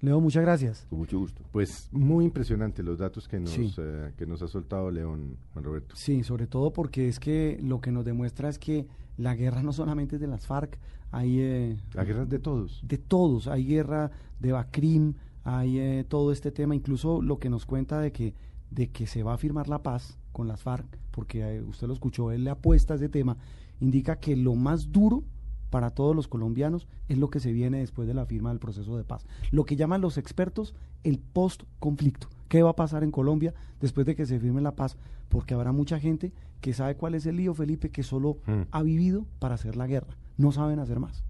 [0.00, 0.86] Leo, muchas gracias.
[0.88, 1.42] Con mucho gusto.
[1.50, 3.72] Pues muy impresionante los datos que nos, Sí.
[3.78, 5.96] eh, que nos ha soltado León, Juan Roberto.
[5.96, 8.86] Sí, sobre todo porque es que lo que nos demuestra es que
[9.16, 10.78] la guerra no solamente es de las FARC,
[11.10, 12.80] hay eh, La guerra es de todos.
[12.86, 17.66] de todos, hay guerra de Bacrim, hay eh, todo este tema, incluso lo que nos
[17.66, 18.34] cuenta de que,
[18.70, 21.94] de que se va a firmar la paz con las FARC, porque eh, usted lo
[21.94, 23.38] escuchó, él le apuesta a ese tema,
[23.80, 25.24] indica que lo más duro
[25.70, 28.98] para todos los colombianos es lo que se viene después de la firma del proceso
[28.98, 29.24] de paz.
[29.50, 30.74] Lo que llaman los expertos
[31.04, 32.28] el post-conflicto.
[32.50, 34.98] ¿Qué va a pasar en Colombia después de que se firme la paz?
[35.30, 38.62] Porque habrá mucha gente que sabe cuál es el lío, Felipe, que solo Hmm.
[38.72, 40.18] ha vivido para hacer la guerra.
[40.36, 41.24] No saben hacer más.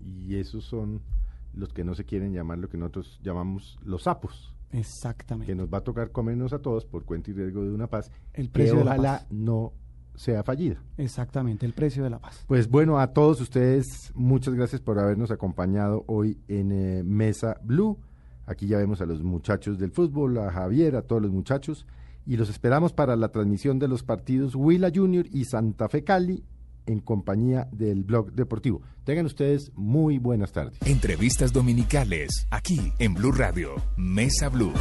[0.00, 1.00] Y esos son
[1.52, 5.50] los que no se quieren llamar lo que nosotros llamamos los sapos, Exactamente.
[5.52, 8.10] que nos va a tocar comernos a todos por cuenta y riesgo de una paz
[8.32, 9.26] El que precio de la paz.
[9.30, 9.72] no
[10.14, 10.76] sea fallida.
[10.98, 12.44] Exactamente, el precio de la paz.
[12.46, 17.98] Pues bueno, a todos ustedes, muchas gracias por habernos acompañado hoy en eh, Mesa Blue.
[18.46, 21.86] Aquí ya vemos a los muchachos del fútbol, a Javier, a todos los muchachos,
[22.26, 26.44] y los esperamos para la transmisión de los partidos Huila Junior y Santa Fe Cali
[26.90, 28.82] en compañía del blog deportivo.
[29.04, 30.78] Tengan ustedes muy buenas tardes.
[30.84, 34.72] Entrevistas dominicales, aquí en Blue Radio, Mesa Blue.